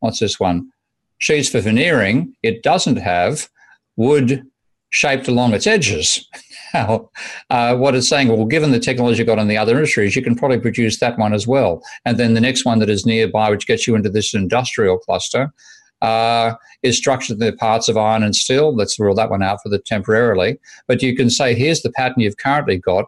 what's 0.00 0.18
this 0.20 0.40
one? 0.40 0.72
Sheets 1.18 1.48
for 1.48 1.60
veneering. 1.60 2.34
It 2.42 2.62
doesn't 2.62 2.96
have 2.96 3.48
wood 3.96 4.44
shaped 4.90 5.28
along 5.28 5.54
its 5.54 5.66
edges. 5.66 6.28
uh, 6.74 7.76
what 7.76 7.94
it's 7.94 8.08
saying, 8.08 8.28
well, 8.28 8.44
given 8.44 8.72
the 8.72 8.80
technology 8.80 9.18
you've 9.18 9.26
got 9.26 9.38
in 9.38 9.48
the 9.48 9.56
other 9.56 9.74
industries, 9.74 10.16
you 10.16 10.22
can 10.22 10.34
probably 10.34 10.58
produce 10.58 10.98
that 11.00 11.18
one 11.18 11.34
as 11.34 11.46
well. 11.46 11.82
And 12.04 12.18
then 12.18 12.34
the 12.34 12.40
next 12.40 12.64
one 12.64 12.78
that 12.78 12.90
is 12.90 13.06
nearby, 13.06 13.50
which 13.50 13.66
gets 13.66 13.86
you 13.86 13.94
into 13.94 14.10
this 14.10 14.34
industrial 14.34 14.98
cluster, 14.98 15.52
uh, 16.00 16.54
is 16.82 16.96
structured 16.96 17.40
in 17.40 17.46
the 17.46 17.52
parts 17.52 17.88
of 17.88 17.96
iron 17.96 18.22
and 18.22 18.34
steel. 18.34 18.74
Let's 18.74 18.98
rule 18.98 19.14
that 19.14 19.30
one 19.30 19.42
out 19.42 19.60
for 19.62 19.68
the 19.68 19.78
temporarily. 19.78 20.58
But 20.88 21.02
you 21.02 21.14
can 21.14 21.30
say, 21.30 21.54
here's 21.54 21.82
the 21.82 21.92
pattern 21.92 22.20
you've 22.20 22.38
currently 22.38 22.78
got. 22.78 23.06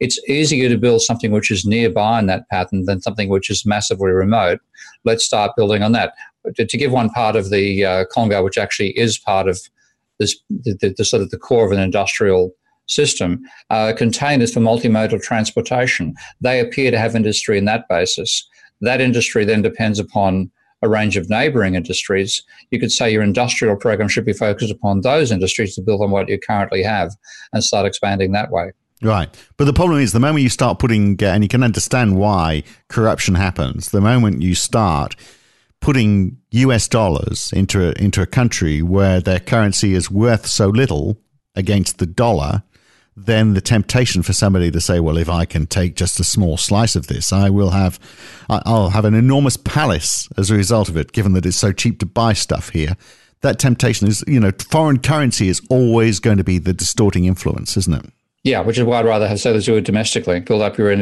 It's 0.00 0.18
easier 0.28 0.70
to 0.70 0.78
build 0.78 1.02
something 1.02 1.30
which 1.30 1.50
is 1.50 1.66
nearby 1.66 2.18
in 2.18 2.26
that 2.26 2.48
pattern 2.48 2.86
than 2.86 3.02
something 3.02 3.28
which 3.28 3.50
is 3.50 3.66
massively 3.66 4.10
remote. 4.10 4.60
Let's 5.04 5.24
start 5.24 5.52
building 5.56 5.82
on 5.82 5.92
that. 5.92 6.14
To, 6.56 6.64
to 6.64 6.78
give 6.78 6.90
one 6.90 7.10
part 7.10 7.36
of 7.36 7.50
the 7.50 7.84
uh, 7.84 8.04
Congo, 8.10 8.42
which 8.42 8.56
actually 8.56 8.98
is 8.98 9.18
part 9.18 9.46
of 9.46 9.60
this 10.18 10.38
the, 10.48 10.74
the, 10.80 10.94
the 10.96 11.04
sort 11.04 11.22
of 11.22 11.30
the 11.30 11.38
core 11.38 11.66
of 11.66 11.72
an 11.72 11.80
industrial 11.80 12.54
system. 12.90 13.40
Uh, 13.70 13.92
containers 13.96 14.52
for 14.52 14.60
multimodal 14.60 15.22
transportation. 15.22 16.14
They 16.40 16.60
appear 16.60 16.90
to 16.90 16.98
have 16.98 17.14
industry 17.14 17.56
in 17.56 17.64
that 17.66 17.88
basis. 17.88 18.46
That 18.80 19.00
industry 19.00 19.44
then 19.44 19.62
depends 19.62 19.98
upon 19.98 20.50
a 20.82 20.88
range 20.88 21.16
of 21.16 21.28
neighbouring 21.28 21.74
industries. 21.74 22.42
You 22.70 22.80
could 22.80 22.92
say 22.92 23.12
your 23.12 23.22
industrial 23.22 23.76
program 23.76 24.08
should 24.08 24.24
be 24.24 24.32
focused 24.32 24.72
upon 24.72 25.02
those 25.02 25.30
industries 25.30 25.74
to 25.74 25.82
build 25.82 26.02
on 26.02 26.10
what 26.10 26.28
you 26.28 26.38
currently 26.38 26.82
have 26.82 27.14
and 27.52 27.62
start 27.62 27.86
expanding 27.86 28.32
that 28.32 28.50
way. 28.50 28.72
Right. 29.02 29.28
But 29.56 29.64
the 29.64 29.72
problem 29.72 30.00
is 30.00 30.12
the 30.12 30.20
moment 30.20 30.42
you 30.42 30.48
start 30.48 30.78
putting, 30.78 31.22
uh, 31.22 31.26
and 31.26 31.42
you 31.42 31.48
can 31.48 31.62
understand 31.62 32.18
why 32.18 32.62
corruption 32.88 33.34
happens, 33.34 33.90
the 33.90 34.00
moment 34.00 34.42
you 34.42 34.54
start 34.54 35.16
putting 35.80 36.36
US 36.50 36.88
dollars 36.88 37.50
into 37.52 37.88
a, 37.88 37.92
into 38.02 38.20
a 38.20 38.26
country 38.26 38.82
where 38.82 39.20
their 39.20 39.40
currency 39.40 39.94
is 39.94 40.10
worth 40.10 40.46
so 40.46 40.68
little 40.68 41.18
against 41.54 41.98
the 41.98 42.06
dollar, 42.06 42.62
then 43.26 43.54
the 43.54 43.60
temptation 43.60 44.22
for 44.22 44.32
somebody 44.32 44.70
to 44.70 44.80
say, 44.80 45.00
"Well, 45.00 45.16
if 45.16 45.28
I 45.28 45.44
can 45.44 45.66
take 45.66 45.96
just 45.96 46.20
a 46.20 46.24
small 46.24 46.56
slice 46.56 46.96
of 46.96 47.06
this, 47.06 47.32
I 47.32 47.50
will 47.50 47.70
have, 47.70 47.98
I'll 48.48 48.90
have 48.90 49.04
an 49.04 49.14
enormous 49.14 49.56
palace 49.56 50.28
as 50.36 50.50
a 50.50 50.54
result 50.54 50.88
of 50.88 50.96
it, 50.96 51.12
given 51.12 51.32
that 51.32 51.46
it's 51.46 51.56
so 51.56 51.72
cheap 51.72 51.98
to 52.00 52.06
buy 52.06 52.32
stuff 52.32 52.70
here." 52.70 52.96
That 53.42 53.58
temptation 53.58 54.06
is, 54.06 54.22
you 54.26 54.38
know, 54.38 54.52
foreign 54.68 54.98
currency 54.98 55.48
is 55.48 55.62
always 55.70 56.20
going 56.20 56.36
to 56.36 56.44
be 56.44 56.58
the 56.58 56.74
distorting 56.74 57.24
influence, 57.24 57.76
isn't 57.76 57.94
it? 57.94 58.12
Yeah, 58.42 58.60
which 58.60 58.78
is 58.78 58.84
why 58.84 59.00
I'd 59.00 59.06
rather 59.06 59.28
have 59.28 59.40
sellers 59.40 59.66
do 59.66 59.76
it 59.76 59.84
domestically, 59.84 60.40
build 60.40 60.62
up 60.62 60.78
your 60.78 60.94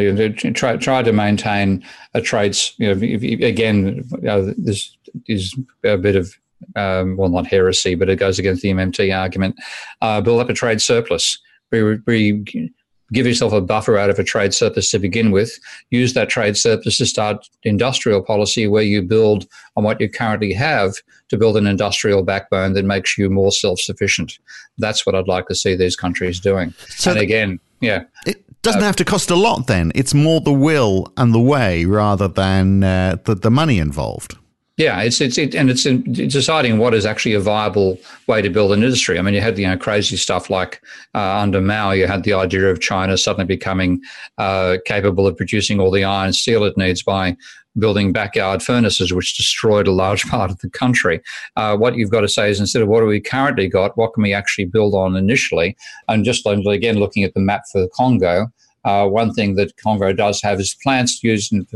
try 0.52 0.76
try 0.76 1.02
to 1.02 1.12
maintain 1.12 1.84
a 2.14 2.20
trades. 2.20 2.74
You 2.78 2.86
know, 2.88 3.00
if, 3.00 3.22
if, 3.22 3.40
again, 3.40 4.04
you 4.10 4.18
know, 4.22 4.54
this 4.56 4.96
is 5.26 5.56
a 5.84 5.96
bit 5.96 6.16
of 6.16 6.34
um, 6.74 7.16
well, 7.16 7.28
not 7.28 7.46
heresy, 7.46 7.94
but 7.94 8.08
it 8.08 8.16
goes 8.16 8.38
against 8.38 8.62
the 8.62 8.70
MMT 8.70 9.16
argument. 9.16 9.56
Uh, 10.00 10.20
build 10.20 10.40
up 10.40 10.48
a 10.48 10.54
trade 10.54 10.80
surplus. 10.80 11.38
Be, 11.70 11.96
be, 11.96 12.72
give 13.12 13.26
yourself 13.26 13.52
a 13.52 13.60
buffer 13.60 13.96
out 13.96 14.10
of 14.10 14.18
a 14.18 14.24
trade 14.24 14.54
surplus 14.54 14.90
to 14.90 14.98
begin 14.98 15.30
with. 15.30 15.58
Use 15.90 16.14
that 16.14 16.28
trade 16.28 16.56
surplus 16.56 16.98
to 16.98 17.06
start 17.06 17.48
industrial 17.62 18.22
policy 18.22 18.66
where 18.66 18.82
you 18.82 19.02
build 19.02 19.46
on 19.76 19.84
what 19.84 20.00
you 20.00 20.08
currently 20.08 20.52
have 20.52 20.94
to 21.28 21.36
build 21.36 21.56
an 21.56 21.66
industrial 21.66 22.22
backbone 22.22 22.72
that 22.74 22.84
makes 22.84 23.16
you 23.16 23.30
more 23.30 23.52
self 23.52 23.80
sufficient. 23.80 24.38
That's 24.78 25.06
what 25.06 25.14
I'd 25.14 25.28
like 25.28 25.46
to 25.48 25.54
see 25.54 25.74
these 25.74 25.96
countries 25.96 26.40
doing. 26.40 26.74
So 26.88 27.12
and 27.12 27.20
again, 27.20 27.60
yeah. 27.80 28.04
It 28.26 28.44
doesn't 28.62 28.82
uh, 28.82 28.86
have 28.86 28.96
to 28.96 29.04
cost 29.04 29.30
a 29.30 29.36
lot 29.36 29.66
then. 29.66 29.92
It's 29.94 30.14
more 30.14 30.40
the 30.40 30.52
will 30.52 31.12
and 31.16 31.34
the 31.34 31.40
way 31.40 31.84
rather 31.84 32.28
than 32.28 32.82
uh, 32.82 33.16
the, 33.24 33.34
the 33.34 33.50
money 33.50 33.78
involved. 33.78 34.36
Yeah, 34.78 35.00
it's 35.00 35.20
it's 35.20 35.36
it, 35.38 35.56
and 35.56 35.68
it's 35.68 35.82
deciding 35.82 36.78
what 36.78 36.94
is 36.94 37.04
actually 37.04 37.34
a 37.34 37.40
viable 37.40 37.98
way 38.28 38.40
to 38.40 38.48
build 38.48 38.70
an 38.70 38.84
industry. 38.84 39.18
I 39.18 39.22
mean, 39.22 39.34
you 39.34 39.40
had 39.40 39.58
you 39.58 39.66
know 39.66 39.76
crazy 39.76 40.16
stuff 40.16 40.50
like 40.50 40.80
uh, 41.16 41.40
under 41.40 41.60
Mao, 41.60 41.90
you 41.90 42.06
had 42.06 42.22
the 42.22 42.34
idea 42.34 42.70
of 42.70 42.80
China 42.80 43.18
suddenly 43.18 43.44
becoming 43.44 44.00
uh, 44.38 44.76
capable 44.84 45.26
of 45.26 45.36
producing 45.36 45.80
all 45.80 45.90
the 45.90 46.04
iron 46.04 46.32
steel 46.32 46.62
it 46.62 46.78
needs 46.78 47.02
by 47.02 47.36
building 47.76 48.12
backyard 48.12 48.62
furnaces, 48.62 49.12
which 49.12 49.36
destroyed 49.36 49.88
a 49.88 49.92
large 49.92 50.24
part 50.30 50.48
of 50.48 50.60
the 50.60 50.70
country. 50.70 51.20
Uh, 51.56 51.76
what 51.76 51.96
you've 51.96 52.12
got 52.12 52.20
to 52.20 52.28
say 52.28 52.48
is 52.48 52.60
instead 52.60 52.80
of 52.80 52.86
what 52.86 53.00
do 53.00 53.06
we 53.06 53.20
currently 53.20 53.68
got, 53.68 53.98
what 53.98 54.14
can 54.14 54.22
we 54.22 54.32
actually 54.32 54.64
build 54.64 54.94
on 54.94 55.16
initially? 55.16 55.76
And 56.06 56.24
just 56.24 56.46
again 56.46 57.00
looking 57.00 57.24
at 57.24 57.34
the 57.34 57.40
map 57.40 57.62
for 57.72 57.80
the 57.80 57.88
Congo. 57.88 58.46
Uh, 58.84 59.06
one 59.08 59.34
thing 59.34 59.56
that 59.56 59.76
Congo 59.76 60.12
does 60.12 60.40
have 60.40 60.60
is 60.60 60.76
plants 60.82 61.22
used 61.24 61.52
in 61.52 61.66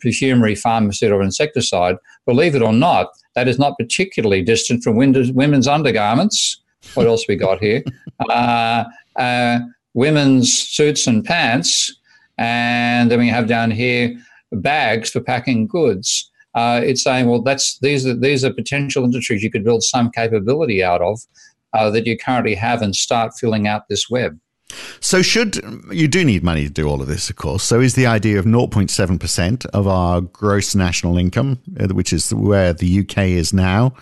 perfumery, 0.00 0.54
pharmaceutical, 0.54 1.22
insecticide. 1.22 1.96
Believe 2.26 2.54
it 2.54 2.62
or 2.62 2.72
not, 2.72 3.08
that 3.34 3.48
is 3.48 3.58
not 3.58 3.78
particularly 3.78 4.42
distant 4.42 4.82
from 4.82 4.96
women's 4.96 5.68
undergarments. 5.68 6.60
What 6.94 7.06
else 7.06 7.24
we 7.28 7.36
got 7.36 7.60
here? 7.60 7.82
Uh, 8.30 8.84
uh, 9.16 9.58
women's 9.94 10.52
suits 10.52 11.08
and 11.08 11.24
pants, 11.24 11.92
and 12.38 13.10
then 13.10 13.18
we 13.18 13.28
have 13.28 13.48
down 13.48 13.72
here 13.72 14.16
bags 14.52 15.10
for 15.10 15.20
packing 15.20 15.66
goods. 15.66 16.30
Uh, 16.54 16.80
it's 16.84 17.02
saying, 17.02 17.26
well, 17.26 17.42
that's 17.42 17.78
these 17.80 18.06
are 18.06 18.14
these 18.14 18.44
are 18.44 18.52
potential 18.52 19.04
industries 19.04 19.42
you 19.42 19.50
could 19.50 19.64
build 19.64 19.82
some 19.82 20.12
capability 20.12 20.84
out 20.84 21.02
of 21.02 21.18
uh, 21.72 21.90
that 21.90 22.06
you 22.06 22.16
currently 22.16 22.54
have 22.54 22.82
and 22.82 22.94
start 22.94 23.32
filling 23.38 23.66
out 23.66 23.88
this 23.88 24.08
web. 24.08 24.38
So, 25.00 25.22
should 25.22 25.60
you 25.90 26.08
do 26.08 26.24
need 26.24 26.42
money 26.42 26.64
to 26.64 26.70
do 26.70 26.88
all 26.88 27.02
of 27.02 27.08
this, 27.08 27.28
of 27.28 27.36
course? 27.36 27.62
So, 27.62 27.80
is 27.80 27.94
the 27.94 28.06
idea 28.06 28.38
of 28.38 28.46
0.7% 28.46 29.66
of 29.66 29.86
our 29.86 30.20
gross 30.20 30.74
national 30.74 31.18
income, 31.18 31.60
uh, 31.78 31.88
which 31.88 32.12
is 32.12 32.32
where 32.32 32.72
the 32.72 33.00
UK 33.00 33.18
is 33.18 33.52
now? 33.52 33.94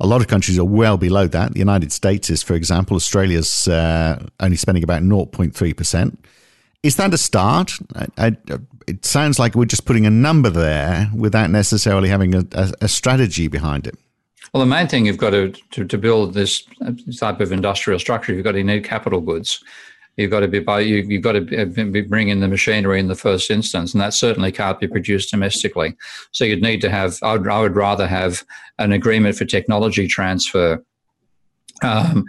A 0.00 0.06
lot 0.06 0.20
of 0.20 0.28
countries 0.28 0.58
are 0.58 0.64
well 0.64 0.96
below 0.96 1.26
that. 1.28 1.52
The 1.52 1.58
United 1.58 1.92
States 1.92 2.30
is, 2.30 2.42
for 2.42 2.54
example, 2.54 2.96
Australia's 2.96 3.68
uh, 3.68 4.26
only 4.40 4.56
spending 4.56 4.82
about 4.82 5.02
0.3%. 5.02 6.16
Is 6.82 6.96
that 6.96 7.14
a 7.14 7.18
start? 7.18 7.72
I, 7.94 8.06
I, 8.18 8.36
it 8.86 9.04
sounds 9.04 9.38
like 9.38 9.54
we're 9.54 9.66
just 9.66 9.84
putting 9.84 10.06
a 10.06 10.10
number 10.10 10.50
there 10.50 11.10
without 11.14 11.50
necessarily 11.50 12.08
having 12.08 12.34
a, 12.34 12.44
a, 12.52 12.72
a 12.82 12.88
strategy 12.88 13.48
behind 13.48 13.86
it. 13.86 13.96
Well, 14.52 14.62
the 14.62 14.66
main 14.66 14.88
thing 14.88 15.06
you've 15.06 15.16
got 15.16 15.30
to, 15.30 15.50
to, 15.50 15.84
to 15.84 15.98
build 15.98 16.34
this 16.34 16.66
type 17.18 17.40
of 17.40 17.52
industrial 17.52 18.00
structure, 18.00 18.34
you've 18.34 18.44
got 18.44 18.52
to 18.52 18.64
need 18.64 18.84
capital 18.84 19.20
goods 19.20 19.62
you've 20.20 20.30
got 20.30 20.40
to 20.40 20.48
be 20.48 20.60
by 20.60 20.80
you, 20.80 20.96
you've 20.96 21.22
got 21.22 21.32
to 21.32 21.40
be 21.40 22.02
bringing 22.02 22.40
the 22.40 22.48
machinery 22.48 23.00
in 23.00 23.08
the 23.08 23.14
first 23.14 23.50
instance, 23.50 23.92
and 23.92 24.00
that 24.00 24.14
certainly 24.14 24.52
can't 24.52 24.78
be 24.78 24.86
produced 24.86 25.30
domestically. 25.30 25.96
So 26.32 26.44
you'd 26.44 26.62
need 26.62 26.80
to 26.82 26.90
have. 26.90 27.18
I 27.22 27.32
would, 27.32 27.48
I 27.48 27.60
would 27.60 27.76
rather 27.76 28.06
have 28.06 28.44
an 28.78 28.92
agreement 28.92 29.36
for 29.36 29.44
technology 29.44 30.06
transfer. 30.06 30.84
Um, 31.82 32.26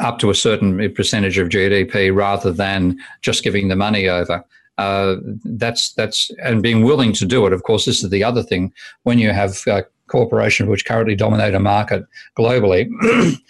up 0.00 0.18
to 0.18 0.30
a 0.30 0.34
certain 0.34 0.92
percentage 0.92 1.38
of 1.38 1.48
GDP 1.48 2.14
rather 2.14 2.52
than 2.52 2.98
just 3.22 3.44
giving 3.44 3.68
the 3.68 3.76
money 3.76 4.08
over. 4.08 4.44
Uh, 4.76 5.16
that's 5.44 5.92
that's 5.92 6.30
and 6.42 6.62
being 6.62 6.82
willing 6.82 7.12
to 7.12 7.24
do 7.24 7.46
it. 7.46 7.52
Of 7.52 7.62
course, 7.62 7.84
this 7.84 8.02
is 8.02 8.10
the 8.10 8.24
other 8.24 8.42
thing. 8.42 8.72
When 9.04 9.18
you 9.18 9.30
have 9.30 9.56
uh, 9.68 9.82
corporations 10.08 10.68
which 10.68 10.84
currently 10.84 11.14
dominate 11.14 11.54
a 11.54 11.60
market 11.60 12.04
globally, 12.36 12.88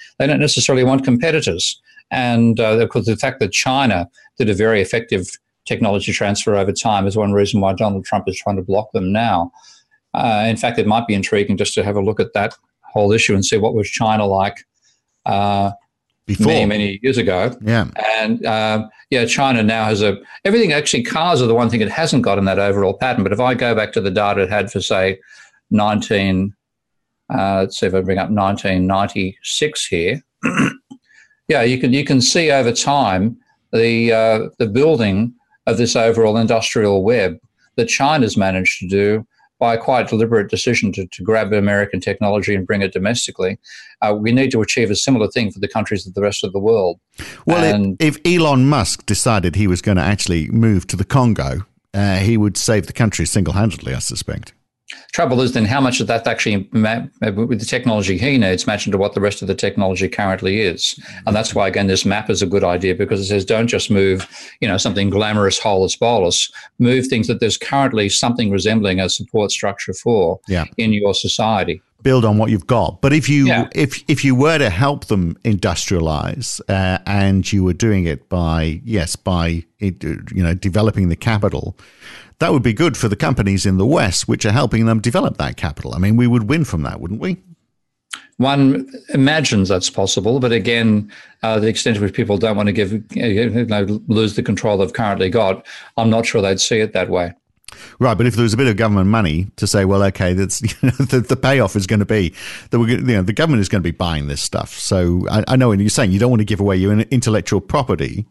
they 0.18 0.26
don't 0.26 0.40
necessarily 0.40 0.84
want 0.84 1.04
competitors. 1.04 1.80
And 2.14 2.60
uh, 2.60 2.78
of 2.78 2.88
course, 2.90 3.06
the 3.06 3.16
fact 3.16 3.40
that 3.40 3.50
China 3.50 4.08
did 4.38 4.48
a 4.48 4.54
very 4.54 4.80
effective 4.80 5.32
technology 5.66 6.12
transfer 6.12 6.54
over 6.54 6.70
time 6.70 7.08
is 7.08 7.16
one 7.16 7.32
reason 7.32 7.60
why 7.60 7.72
Donald 7.72 8.04
Trump 8.04 8.28
is 8.28 8.38
trying 8.38 8.54
to 8.54 8.62
block 8.62 8.92
them 8.92 9.12
now. 9.12 9.50
Uh, 10.14 10.44
in 10.46 10.56
fact, 10.56 10.78
it 10.78 10.86
might 10.86 11.08
be 11.08 11.14
intriguing 11.14 11.56
just 11.56 11.74
to 11.74 11.82
have 11.82 11.96
a 11.96 12.00
look 12.00 12.20
at 12.20 12.32
that 12.32 12.54
whole 12.82 13.10
issue 13.10 13.34
and 13.34 13.44
see 13.44 13.56
what 13.56 13.74
was 13.74 13.90
China 13.90 14.26
like 14.26 14.58
uh, 15.26 15.72
Before. 16.26 16.46
many, 16.46 16.66
many 16.66 17.00
years 17.02 17.18
ago. 17.18 17.56
Yeah. 17.60 17.88
And 18.20 18.46
uh, 18.46 18.86
yeah, 19.10 19.24
China 19.24 19.64
now 19.64 19.86
has 19.86 20.00
a 20.00 20.16
everything. 20.44 20.72
Actually, 20.72 21.02
cars 21.02 21.42
are 21.42 21.48
the 21.48 21.54
one 21.54 21.68
thing 21.68 21.80
it 21.80 21.90
hasn't 21.90 22.22
got 22.22 22.38
in 22.38 22.44
that 22.44 22.60
overall 22.60 22.96
pattern. 22.96 23.24
But 23.24 23.32
if 23.32 23.40
I 23.40 23.54
go 23.54 23.74
back 23.74 23.92
to 23.94 24.00
the 24.00 24.12
data 24.12 24.42
it 24.42 24.50
had 24.50 24.70
for 24.70 24.80
say 24.80 25.18
19, 25.72 26.54
uh, 27.36 27.62
let's 27.62 27.80
see 27.80 27.86
if 27.86 27.94
I 27.94 28.02
bring 28.02 28.18
up 28.18 28.30
1996 28.30 29.86
here. 29.86 30.22
yeah, 31.48 31.62
you 31.62 31.78
can 31.78 31.92
you 31.92 32.04
can 32.04 32.20
see 32.20 32.50
over 32.50 32.72
time 32.72 33.36
the 33.72 34.12
uh, 34.12 34.48
the 34.58 34.66
building 34.66 35.34
of 35.66 35.78
this 35.78 35.96
overall 35.96 36.36
industrial 36.36 37.02
web 37.02 37.38
that 37.76 37.88
China's 37.88 38.36
managed 38.36 38.78
to 38.80 38.88
do 38.88 39.26
by 39.58 39.74
a 39.74 39.78
quite 39.78 40.08
deliberate 40.08 40.50
decision 40.50 40.92
to, 40.92 41.06
to 41.06 41.22
grab 41.22 41.52
American 41.52 42.00
technology 42.00 42.54
and 42.54 42.66
bring 42.66 42.82
it 42.82 42.92
domestically. 42.92 43.58
Uh, 44.02 44.14
we 44.14 44.32
need 44.32 44.50
to 44.50 44.60
achieve 44.60 44.90
a 44.90 44.96
similar 44.96 45.28
thing 45.28 45.50
for 45.50 45.60
the 45.60 45.68
countries 45.68 46.06
of 46.06 46.14
the 46.14 46.20
rest 46.20 46.44
of 46.44 46.52
the 46.52 46.58
world. 46.58 46.98
Well, 47.46 47.62
and, 47.62 47.96
if 48.00 48.18
Elon 48.26 48.68
Musk 48.68 49.06
decided 49.06 49.54
he 49.54 49.66
was 49.66 49.80
going 49.80 49.96
to 49.96 50.02
actually 50.02 50.48
move 50.48 50.86
to 50.88 50.96
the 50.96 51.04
Congo, 51.04 51.66
uh, 51.94 52.16
he 52.16 52.36
would 52.36 52.56
save 52.56 52.86
the 52.86 52.92
country 52.92 53.26
single 53.26 53.54
handedly, 53.54 53.94
I 53.94 54.00
suspect. 54.00 54.52
Trouble 55.12 55.40
is, 55.40 55.52
then 55.52 55.64
how 55.64 55.80
much 55.80 56.00
of 56.00 56.06
that 56.08 56.26
actually, 56.26 56.68
with 56.72 57.58
the 57.60 57.66
technology 57.66 58.18
he 58.18 58.36
needs, 58.36 58.66
match 58.66 58.84
to 58.84 58.98
what 58.98 59.14
the 59.14 59.20
rest 59.20 59.42
of 59.42 59.48
the 59.48 59.54
technology 59.54 60.08
currently 60.08 60.60
is? 60.60 60.98
And 61.26 61.36
that's 61.36 61.54
why, 61.54 61.68
again, 61.68 61.86
this 61.86 62.04
map 62.04 62.30
is 62.30 62.42
a 62.42 62.46
good 62.46 62.64
idea 62.64 62.94
because 62.94 63.20
it 63.20 63.26
says 63.26 63.44
don't 63.44 63.68
just 63.68 63.90
move, 63.90 64.28
you 64.60 64.68
know, 64.68 64.76
something 64.76 65.10
glamorous, 65.10 65.58
holus 65.58 65.96
bolus. 65.96 66.50
Move 66.78 67.06
things 67.06 67.28
that 67.28 67.40
there's 67.40 67.56
currently 67.56 68.08
something 68.08 68.50
resembling 68.50 69.00
a 69.00 69.08
support 69.08 69.50
structure 69.50 69.94
for 69.94 70.40
yeah. 70.48 70.64
in 70.76 70.92
your 70.92 71.14
society 71.14 71.80
build 72.04 72.24
on 72.24 72.38
what 72.38 72.50
you've 72.50 72.68
got. 72.68 73.00
But 73.00 73.12
if 73.12 73.28
you 73.28 73.46
yeah. 73.46 73.68
if 73.74 74.04
if 74.06 74.24
you 74.24 74.36
were 74.36 74.58
to 74.58 74.70
help 74.70 75.06
them 75.06 75.34
industrialize 75.42 76.60
uh, 76.68 76.98
and 77.06 77.50
you 77.50 77.64
were 77.64 77.72
doing 77.72 78.04
it 78.04 78.28
by 78.28 78.80
yes 78.84 79.16
by 79.16 79.64
you 79.80 80.24
know 80.30 80.54
developing 80.54 81.08
the 81.08 81.16
capital, 81.16 81.76
that 82.38 82.52
would 82.52 82.62
be 82.62 82.72
good 82.72 82.96
for 82.96 83.08
the 83.08 83.16
companies 83.16 83.66
in 83.66 83.78
the 83.78 83.86
West, 83.86 84.28
which 84.28 84.44
are 84.44 84.52
helping 84.52 84.86
them 84.86 85.00
develop 85.00 85.36
that 85.38 85.56
capital. 85.56 85.94
I 85.94 85.98
mean, 85.98 86.16
we 86.16 86.26
would 86.26 86.48
win 86.48 86.64
from 86.64 86.82
that, 86.82 87.00
wouldn't 87.00 87.20
we? 87.20 87.42
One 88.36 88.90
imagines 89.10 89.68
that's 89.68 89.90
possible, 89.90 90.40
but 90.40 90.50
again, 90.50 91.10
uh, 91.42 91.60
the 91.60 91.68
extent 91.68 91.96
to 91.96 92.02
which 92.02 92.14
people 92.14 92.36
don't 92.36 92.56
want 92.56 92.66
to 92.66 92.72
give, 92.72 92.92
you 93.14 93.64
know, 93.66 94.00
lose 94.08 94.34
the 94.34 94.42
control 94.42 94.78
they've 94.78 94.92
currently 94.92 95.30
got, 95.30 95.64
I'm 95.96 96.10
not 96.10 96.26
sure 96.26 96.42
they'd 96.42 96.60
see 96.60 96.80
it 96.80 96.92
that 96.94 97.10
way. 97.10 97.34
Right, 97.98 98.14
but 98.14 98.26
if 98.26 98.34
there 98.34 98.42
was 98.42 98.54
a 98.54 98.56
bit 98.56 98.66
of 98.66 98.76
government 98.76 99.08
money 99.08 99.48
to 99.56 99.66
say, 99.66 99.84
well, 99.84 100.02
okay, 100.04 100.32
that's 100.32 100.62
you 100.62 100.68
know, 100.82 100.90
the, 100.90 101.20
the 101.20 101.36
payoff 101.36 101.76
is 101.76 101.86
going 101.86 102.00
to 102.00 102.06
be 102.06 102.34
that 102.70 102.78
we're 102.78 102.88
you 102.88 102.98
know 102.98 103.22
the 103.22 103.32
government 103.32 103.60
is 103.60 103.68
going 103.68 103.82
to 103.82 103.86
be 103.86 103.96
buying 103.96 104.26
this 104.26 104.42
stuff. 104.42 104.70
So 104.70 105.26
I, 105.30 105.44
I 105.48 105.56
know 105.56 105.68
what 105.68 105.78
you're 105.78 105.88
saying 105.88 106.12
you 106.12 106.18
don't 106.18 106.30
want 106.30 106.40
to 106.40 106.46
give 106.46 106.60
away 106.60 106.76
your 106.76 106.92
intellectual 106.92 107.60
property, 107.60 108.26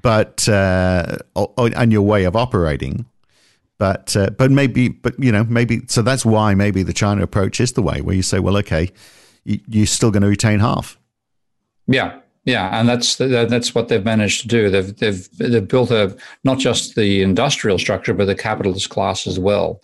but 0.00 0.48
uh, 0.48 1.18
and 1.56 1.92
your 1.92 2.02
way 2.02 2.24
of 2.24 2.36
operating. 2.36 3.06
But 3.78 4.16
uh, 4.16 4.30
but 4.30 4.50
maybe 4.50 4.88
but 4.88 5.18
you 5.18 5.32
know 5.32 5.44
maybe 5.44 5.82
so 5.88 6.02
that's 6.02 6.24
why 6.24 6.54
maybe 6.54 6.82
the 6.82 6.92
China 6.92 7.22
approach 7.22 7.60
is 7.60 7.72
the 7.72 7.82
way 7.82 8.00
where 8.00 8.14
you 8.14 8.22
say 8.22 8.38
well 8.38 8.56
okay 8.58 8.90
you, 9.44 9.60
you're 9.68 9.86
still 9.86 10.10
going 10.10 10.22
to 10.22 10.28
retain 10.28 10.60
half. 10.60 10.98
Yeah, 11.86 12.20
yeah, 12.44 12.78
and 12.78 12.88
that's 12.88 13.16
that's 13.16 13.74
what 13.74 13.88
they've 13.88 14.04
managed 14.04 14.42
to 14.42 14.48
do. 14.48 14.70
They've 14.70 14.96
they've 14.96 15.38
they've 15.38 15.66
built 15.66 15.90
a 15.90 16.16
not 16.44 16.58
just 16.58 16.94
the 16.94 17.22
industrial 17.22 17.78
structure 17.78 18.14
but 18.14 18.26
the 18.26 18.34
capitalist 18.34 18.88
class 18.90 19.26
as 19.26 19.38
well, 19.38 19.80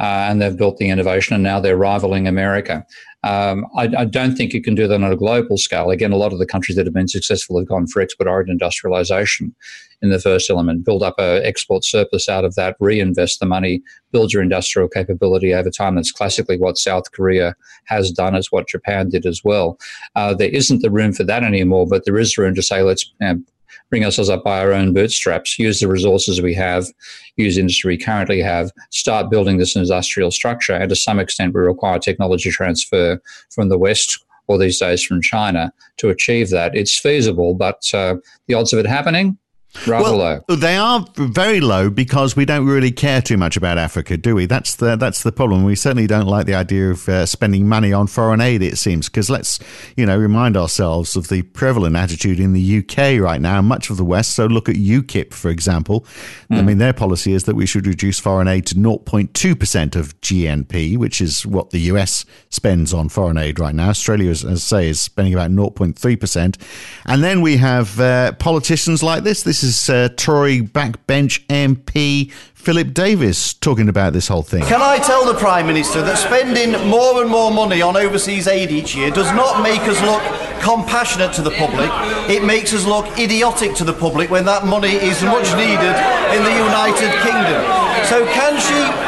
uh, 0.00 0.26
and 0.28 0.40
they've 0.40 0.56
built 0.56 0.78
the 0.78 0.88
innovation, 0.88 1.34
and 1.34 1.42
now 1.42 1.60
they're 1.60 1.76
rivaling 1.76 2.26
America. 2.26 2.86
Um, 3.26 3.66
I, 3.76 3.90
I, 3.98 4.04
don't 4.04 4.36
think 4.36 4.52
you 4.52 4.62
can 4.62 4.76
do 4.76 4.86
that 4.86 5.02
on 5.02 5.12
a 5.12 5.16
global 5.16 5.58
scale. 5.58 5.90
Again, 5.90 6.12
a 6.12 6.16
lot 6.16 6.32
of 6.32 6.38
the 6.38 6.46
countries 6.46 6.76
that 6.76 6.86
have 6.86 6.94
been 6.94 7.08
successful 7.08 7.58
have 7.58 7.66
gone 7.66 7.88
for 7.88 8.00
export 8.00 8.28
oriented 8.28 8.52
industrialization 8.52 9.52
in 10.00 10.10
the 10.10 10.20
first 10.20 10.48
element, 10.48 10.84
build 10.84 11.02
up 11.02 11.16
an 11.18 11.42
export 11.44 11.84
surplus 11.84 12.28
out 12.28 12.44
of 12.44 12.54
that, 12.54 12.76
reinvest 12.78 13.40
the 13.40 13.46
money, 13.46 13.82
build 14.12 14.32
your 14.32 14.42
industrial 14.42 14.88
capability 14.88 15.52
over 15.52 15.70
time. 15.70 15.96
That's 15.96 16.12
classically 16.12 16.56
what 16.56 16.78
South 16.78 17.10
Korea 17.10 17.56
has 17.86 18.12
done, 18.12 18.36
as 18.36 18.52
what 18.52 18.68
Japan 18.68 19.08
did 19.08 19.26
as 19.26 19.42
well. 19.42 19.76
Uh, 20.14 20.32
there 20.32 20.50
isn't 20.50 20.82
the 20.82 20.90
room 20.90 21.12
for 21.12 21.24
that 21.24 21.42
anymore, 21.42 21.88
but 21.88 22.04
there 22.04 22.18
is 22.18 22.38
room 22.38 22.54
to 22.54 22.62
say, 22.62 22.82
let's 22.82 23.10
you 23.20 23.26
know, 23.26 23.42
bring 23.90 24.04
ourselves 24.04 24.30
up 24.30 24.44
by 24.44 24.60
our 24.60 24.72
own 24.72 24.92
bootstraps, 24.92 25.58
use 25.58 25.80
the 25.80 25.88
resources 25.88 26.40
we 26.40 26.54
have, 26.54 26.86
use 27.36 27.58
industry 27.58 27.94
we 27.94 27.98
currently 27.98 28.40
have, 28.40 28.70
start 28.90 29.30
building 29.30 29.58
this 29.58 29.76
industrial 29.76 30.30
structure. 30.30 30.74
And 30.74 30.88
to 30.88 30.96
some 30.96 31.18
extent, 31.18 31.54
we 31.54 31.60
require 31.60 31.98
technology 31.98 32.50
transfer 32.50 33.20
from 33.50 33.68
the 33.68 33.78
West 33.78 34.18
or 34.48 34.58
these 34.58 34.78
days 34.78 35.02
from 35.02 35.20
China 35.22 35.72
to 35.98 36.08
achieve 36.08 36.50
that. 36.50 36.76
It's 36.76 36.98
feasible, 36.98 37.54
but 37.54 37.82
uh, 37.92 38.16
the 38.46 38.54
odds 38.54 38.72
of 38.72 38.78
it 38.78 38.86
happening, 38.86 39.38
Rather 39.86 40.04
well, 40.04 40.42
low. 40.48 40.56
They 40.56 40.76
are 40.76 41.04
very 41.16 41.60
low 41.60 41.90
because 41.90 42.36
we 42.36 42.44
don't 42.44 42.66
really 42.66 42.90
care 42.90 43.22
too 43.22 43.36
much 43.36 43.56
about 43.56 43.78
Africa, 43.78 44.16
do 44.16 44.34
we? 44.34 44.46
That's 44.46 44.76
the 44.76 44.96
that's 44.96 45.22
the 45.22 45.32
problem. 45.32 45.64
We 45.64 45.74
certainly 45.74 46.06
don't 46.06 46.26
like 46.26 46.46
the 46.46 46.54
idea 46.54 46.90
of 46.90 47.08
uh, 47.08 47.26
spending 47.26 47.68
money 47.68 47.92
on 47.92 48.06
foreign 48.06 48.40
aid. 48.40 48.62
It 48.62 48.78
seems 48.78 49.08
because 49.08 49.28
let's 49.28 49.58
you 49.96 50.06
know 50.06 50.16
remind 50.16 50.56
ourselves 50.56 51.16
of 51.16 51.28
the 51.28 51.42
prevalent 51.42 51.96
attitude 51.96 52.40
in 52.40 52.52
the 52.52 52.78
UK 52.78 53.20
right 53.20 53.40
now, 53.40 53.60
much 53.62 53.90
of 53.90 53.96
the 53.96 54.04
West. 54.04 54.34
So 54.34 54.46
look 54.46 54.68
at 54.68 54.76
UKIP, 54.76 55.32
for 55.32 55.50
example. 55.50 56.06
Mm. 56.50 56.58
I 56.58 56.62
mean, 56.62 56.78
their 56.78 56.92
policy 56.92 57.32
is 57.32 57.44
that 57.44 57.56
we 57.56 57.66
should 57.66 57.86
reduce 57.86 58.20
foreign 58.20 58.48
aid 58.48 58.66
to 58.66 58.74
0.2 58.74 59.58
percent 59.58 59.96
of 59.96 60.18
GNP, 60.20 60.96
which 60.96 61.20
is 61.20 61.44
what 61.44 61.70
the 61.70 61.80
US 61.92 62.24
spends 62.50 62.94
on 62.94 63.08
foreign 63.08 63.38
aid 63.38 63.58
right 63.58 63.74
now. 63.74 63.88
Australia, 63.88 64.30
as, 64.30 64.44
as 64.44 64.64
I 64.72 64.78
say, 64.82 64.88
is 64.88 65.00
spending 65.00 65.34
about 65.34 65.50
0.3 65.50 66.20
percent, 66.20 66.58
and 67.04 67.22
then 67.22 67.40
we 67.40 67.56
have 67.56 67.98
uh, 68.00 68.32
politicians 68.32 69.02
like 69.02 69.24
this. 69.24 69.42
This 69.42 69.62
is 69.62 69.65
uh, 69.88 70.08
Tory 70.16 70.60
backbench 70.60 71.44
MP 71.48 72.30
Philip 72.54 72.94
Davies 72.94 73.54
talking 73.54 73.88
about 73.88 74.12
this 74.12 74.28
whole 74.28 74.42
thing. 74.42 74.64
Can 74.64 74.82
I 74.82 74.98
tell 74.98 75.24
the 75.24 75.38
Prime 75.38 75.66
Minister 75.66 76.02
that 76.02 76.18
spending 76.18 76.72
more 76.88 77.22
and 77.22 77.30
more 77.30 77.50
money 77.50 77.80
on 77.80 77.96
overseas 77.96 78.48
aid 78.48 78.70
each 78.70 78.94
year 78.96 79.10
does 79.10 79.32
not 79.34 79.62
make 79.62 79.82
us 79.82 80.00
look 80.02 80.22
compassionate 80.60 81.32
to 81.34 81.42
the 81.42 81.52
public, 81.52 81.90
it 82.28 82.42
makes 82.42 82.72
us 82.74 82.84
look 82.84 83.06
idiotic 83.18 83.74
to 83.76 83.84
the 83.84 83.92
public 83.92 84.30
when 84.30 84.44
that 84.44 84.66
money 84.66 84.98
is 84.98 85.22
much 85.22 85.46
needed 85.54 85.94
in 86.34 86.42
the 86.42 86.54
United 86.58 87.12
Kingdom. 87.22 87.62
So, 88.10 88.26
can 88.34 88.58
she 88.58 89.05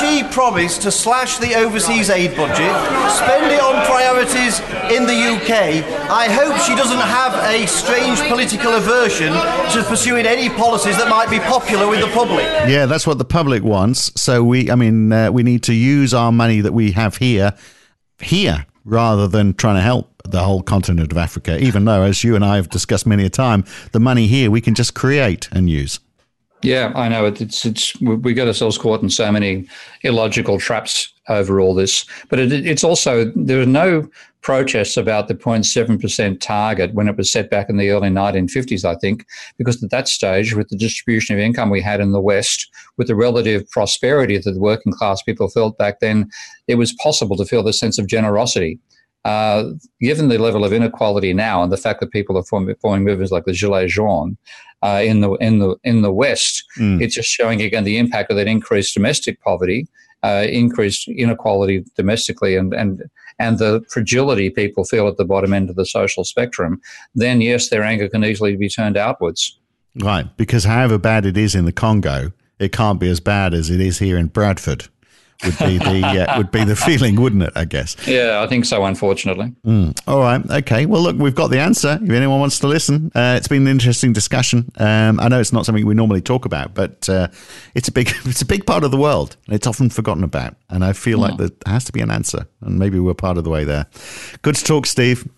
she 0.00 0.22
promised 0.24 0.82
to 0.82 0.90
slash 0.90 1.38
the 1.38 1.54
overseas 1.54 2.10
aid 2.10 2.36
budget, 2.36 2.72
spend 3.10 3.52
it 3.52 3.60
on 3.60 3.84
priorities 3.86 4.60
in 4.90 5.06
the 5.06 5.16
UK? 5.34 5.84
I 6.10 6.28
hope 6.28 6.56
she 6.60 6.74
doesn't 6.74 6.98
have 6.98 7.34
a 7.52 7.66
strange 7.66 8.20
political 8.28 8.74
aversion 8.74 9.32
to 9.32 9.84
pursuing 9.88 10.26
any 10.26 10.48
policies 10.48 10.96
that 10.96 11.08
might 11.08 11.30
be 11.30 11.38
popular 11.40 11.88
with 11.88 12.00
the 12.00 12.08
public. 12.08 12.44
Yeah, 12.68 12.86
that's 12.86 13.06
what 13.06 13.18
the 13.18 13.24
public 13.24 13.62
wants. 13.62 14.12
So 14.20 14.44
we, 14.44 14.70
I 14.70 14.74
mean, 14.74 15.12
uh, 15.12 15.30
we 15.32 15.42
need 15.42 15.62
to 15.64 15.74
use 15.74 16.14
our 16.14 16.32
money 16.32 16.60
that 16.60 16.72
we 16.72 16.92
have 16.92 17.16
here, 17.16 17.54
here, 18.20 18.66
rather 18.84 19.26
than 19.26 19.54
trying 19.54 19.76
to 19.76 19.82
help 19.82 20.22
the 20.24 20.42
whole 20.42 20.62
continent 20.62 21.12
of 21.12 21.18
Africa. 21.18 21.58
Even 21.60 21.84
though, 21.84 22.02
as 22.02 22.24
you 22.24 22.34
and 22.34 22.44
I 22.44 22.56
have 22.56 22.68
discussed 22.68 23.06
many 23.06 23.24
a 23.24 23.30
time, 23.30 23.64
the 23.92 24.00
money 24.00 24.26
here 24.26 24.50
we 24.50 24.60
can 24.60 24.74
just 24.74 24.94
create 24.94 25.48
and 25.52 25.68
use. 25.68 26.00
Yeah, 26.62 26.92
I 26.94 27.08
know. 27.08 27.26
It's 27.26 27.64
it's 27.64 28.00
we 28.00 28.34
get 28.34 28.48
ourselves 28.48 28.78
caught 28.78 29.02
in 29.02 29.10
so 29.10 29.30
many 29.30 29.68
illogical 30.02 30.58
traps 30.58 31.12
over 31.28 31.60
all 31.60 31.74
this. 31.74 32.06
But 32.28 32.38
it, 32.38 32.52
it's 32.52 32.84
also 32.84 33.30
there 33.36 33.60
are 33.60 33.66
no 33.66 34.08
protests 34.40 34.96
about 34.96 35.28
the 35.28 35.34
0.7 35.34 36.00
percent 36.00 36.40
target 36.40 36.94
when 36.94 37.08
it 37.08 37.16
was 37.16 37.30
set 37.30 37.50
back 37.50 37.68
in 37.68 37.76
the 37.76 37.90
early 37.90 38.08
1950s. 38.08 38.84
I 38.84 38.94
think 38.96 39.26
because 39.58 39.82
at 39.82 39.90
that 39.90 40.08
stage, 40.08 40.54
with 40.54 40.68
the 40.68 40.76
distribution 40.76 41.36
of 41.36 41.40
income 41.40 41.68
we 41.68 41.82
had 41.82 42.00
in 42.00 42.12
the 42.12 42.20
West, 42.20 42.68
with 42.96 43.08
the 43.08 43.14
relative 43.14 43.68
prosperity 43.70 44.38
that 44.38 44.50
the 44.50 44.60
working 44.60 44.92
class 44.92 45.22
people 45.22 45.48
felt 45.48 45.76
back 45.76 46.00
then, 46.00 46.30
it 46.68 46.76
was 46.76 46.94
possible 46.94 47.36
to 47.36 47.44
feel 47.44 47.62
the 47.62 47.72
sense 47.72 47.98
of 47.98 48.06
generosity. 48.06 48.78
Uh, 49.26 49.72
given 50.00 50.28
the 50.28 50.38
level 50.38 50.64
of 50.64 50.72
inequality 50.72 51.34
now 51.34 51.60
and 51.60 51.72
the 51.72 51.76
fact 51.76 51.98
that 51.98 52.12
people 52.12 52.38
are 52.38 52.44
forming, 52.44 52.76
forming 52.76 53.04
movements 53.04 53.32
like 53.32 53.44
the 53.44 53.50
Gilets 53.50 53.88
jaunes 53.88 54.36
uh, 54.82 55.02
in 55.04 55.20
the 55.20 55.32
in 55.46 55.58
the 55.58 55.74
in 55.82 56.02
the 56.02 56.12
West, 56.12 56.62
mm. 56.78 57.02
it's 57.02 57.16
just 57.16 57.28
showing 57.28 57.60
again 57.60 57.82
the 57.82 57.98
impact 57.98 58.30
of 58.30 58.36
that 58.36 58.46
increased 58.46 58.94
domestic 58.94 59.40
poverty, 59.40 59.88
uh, 60.22 60.46
increased 60.48 61.08
inequality 61.08 61.84
domestically, 61.96 62.54
and 62.54 62.72
and 62.72 63.02
and 63.40 63.58
the 63.58 63.84
fragility 63.90 64.48
people 64.48 64.84
feel 64.84 65.08
at 65.08 65.16
the 65.16 65.24
bottom 65.24 65.52
end 65.52 65.70
of 65.70 65.74
the 65.74 65.86
social 65.86 66.22
spectrum. 66.22 66.80
Then 67.16 67.40
yes, 67.40 67.68
their 67.68 67.82
anger 67.82 68.08
can 68.08 68.24
easily 68.24 68.54
be 68.54 68.68
turned 68.68 68.96
outwards. 68.96 69.58
Right, 69.96 70.36
because 70.36 70.62
however 70.62 70.98
bad 70.98 71.26
it 71.26 71.36
is 71.36 71.56
in 71.56 71.64
the 71.64 71.72
Congo, 71.72 72.30
it 72.60 72.70
can't 72.70 73.00
be 73.00 73.10
as 73.10 73.18
bad 73.18 73.54
as 73.54 73.70
it 73.70 73.80
is 73.80 73.98
here 73.98 74.18
in 74.18 74.28
Bradford 74.28 74.86
would 75.44 75.58
be 75.58 75.78
the 75.78 76.06
uh, 76.06 76.38
would 76.38 76.50
be 76.50 76.64
the 76.64 76.76
feeling, 76.86 77.20
wouldn't 77.20 77.42
it? 77.42 77.52
I 77.54 77.64
guess. 77.64 77.96
Yeah, 78.06 78.42
I 78.42 78.46
think 78.46 78.64
so. 78.64 78.84
Unfortunately. 78.84 79.52
Mm. 79.64 79.98
All 80.06 80.20
right. 80.20 80.42
Okay. 80.50 80.86
Well, 80.86 81.02
look, 81.02 81.16
we've 81.16 81.34
got 81.34 81.48
the 81.48 81.58
answer. 81.60 81.98
If 82.02 82.10
anyone 82.10 82.40
wants 82.40 82.58
to 82.60 82.66
listen, 82.66 83.10
uh, 83.14 83.34
it's 83.36 83.48
been 83.48 83.62
an 83.62 83.68
interesting 83.68 84.12
discussion. 84.12 84.70
Um, 84.76 85.20
I 85.20 85.28
know 85.28 85.40
it's 85.40 85.52
not 85.52 85.66
something 85.66 85.84
we 85.86 85.94
normally 85.94 86.20
talk 86.20 86.44
about, 86.44 86.74
but 86.74 87.08
uh, 87.08 87.28
it's 87.74 87.88
a 87.88 87.92
big 87.92 88.10
it's 88.24 88.42
a 88.42 88.46
big 88.46 88.66
part 88.66 88.84
of 88.84 88.90
the 88.90 88.98
world. 88.98 89.36
It's 89.48 89.66
often 89.66 89.90
forgotten 89.90 90.24
about, 90.24 90.56
and 90.70 90.84
I 90.84 90.92
feel 90.92 91.18
like 91.18 91.36
there 91.36 91.50
has 91.66 91.84
to 91.84 91.92
be 91.92 92.00
an 92.00 92.10
answer, 92.10 92.46
and 92.60 92.78
maybe 92.78 92.98
we're 92.98 93.14
part 93.14 93.38
of 93.38 93.44
the 93.44 93.50
way 93.50 93.64
there. 93.64 93.86
Good 94.42 94.54
to 94.56 94.64
talk, 94.64 94.86
Steve. 94.86 95.28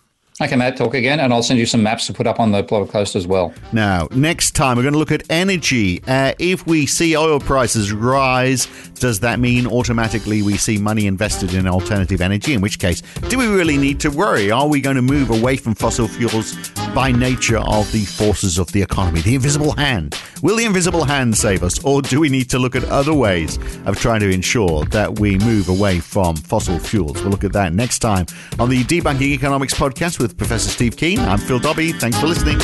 Okay, 0.41 0.55
Matt, 0.55 0.77
talk 0.77 0.93
again, 0.93 1.19
and 1.19 1.33
I'll 1.33 1.43
send 1.43 1.59
you 1.59 1.65
some 1.65 1.83
maps 1.83 2.07
to 2.07 2.13
put 2.13 2.25
up 2.25 2.39
on 2.39 2.53
the 2.53 2.63
blog 2.63 2.89
post 2.89 3.13
as 3.13 3.27
well. 3.27 3.53
Now, 3.73 4.07
next 4.11 4.51
time 4.51 4.77
we're 4.77 4.83
going 4.83 4.93
to 4.93 4.99
look 4.99 5.11
at 5.11 5.23
energy. 5.29 6.01
Uh, 6.07 6.31
if 6.39 6.65
we 6.65 6.85
see 6.85 7.17
oil 7.17 7.41
prices 7.41 7.91
rise, 7.91 8.67
does 8.99 9.19
that 9.19 9.41
mean 9.41 9.67
automatically 9.67 10.41
we 10.41 10.55
see 10.55 10.77
money 10.77 11.07
invested 11.07 11.53
in 11.53 11.67
alternative 11.67 12.21
energy? 12.21 12.53
In 12.53 12.61
which 12.61 12.79
case, 12.79 13.01
do 13.27 13.37
we 13.37 13.47
really 13.47 13.75
need 13.75 13.99
to 13.99 14.09
worry? 14.11 14.49
Are 14.49 14.65
we 14.65 14.79
going 14.79 14.95
to 14.95 15.01
move 15.01 15.29
away 15.29 15.57
from 15.57 15.75
fossil 15.75 16.07
fuels 16.07 16.55
by 16.93 17.11
nature 17.11 17.57
of 17.57 17.91
the 17.91 18.05
forces 18.05 18.57
of 18.57 18.71
the 18.71 18.81
economy? 18.81 19.21
The 19.21 19.35
invisible 19.35 19.71
hand. 19.73 20.19
Will 20.41 20.55
the 20.55 20.65
invisible 20.65 21.03
hand 21.03 21.37
save 21.37 21.63
us, 21.63 21.83
or 21.83 22.01
do 22.01 22.19
we 22.19 22.29
need 22.29 22.49
to 22.49 22.59
look 22.59 22.75
at 22.75 22.83
other 22.85 23.13
ways 23.13 23.57
of 23.85 23.97
trying 23.99 24.21
to 24.21 24.29
ensure 24.29 24.85
that 24.85 25.19
we 25.19 25.37
move 25.37 25.69
away 25.69 25.99
from 25.99 26.35
fossil 26.35 26.79
fuels? 26.79 27.21
We'll 27.21 27.31
look 27.31 27.43
at 27.43 27.53
that 27.53 27.73
next 27.73 27.99
time 27.99 28.25
on 28.57 28.69
the 28.69 28.83
Debunking 28.83 29.21
Economics 29.21 29.73
podcast 29.73 30.19
with 30.19 30.37
Professor 30.37 30.69
Steve 30.69 30.97
Keen. 30.97 31.19
I'm 31.19 31.39
Phil 31.39 31.59
Dobbie. 31.59 31.91
Thanks 31.93 32.19
for 32.19 32.27
listening. 32.27 32.59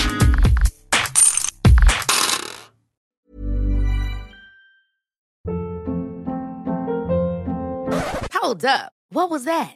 Hold 8.34 8.66
up. 8.66 8.92
What 9.10 9.30
was 9.30 9.46
that? 9.46 9.76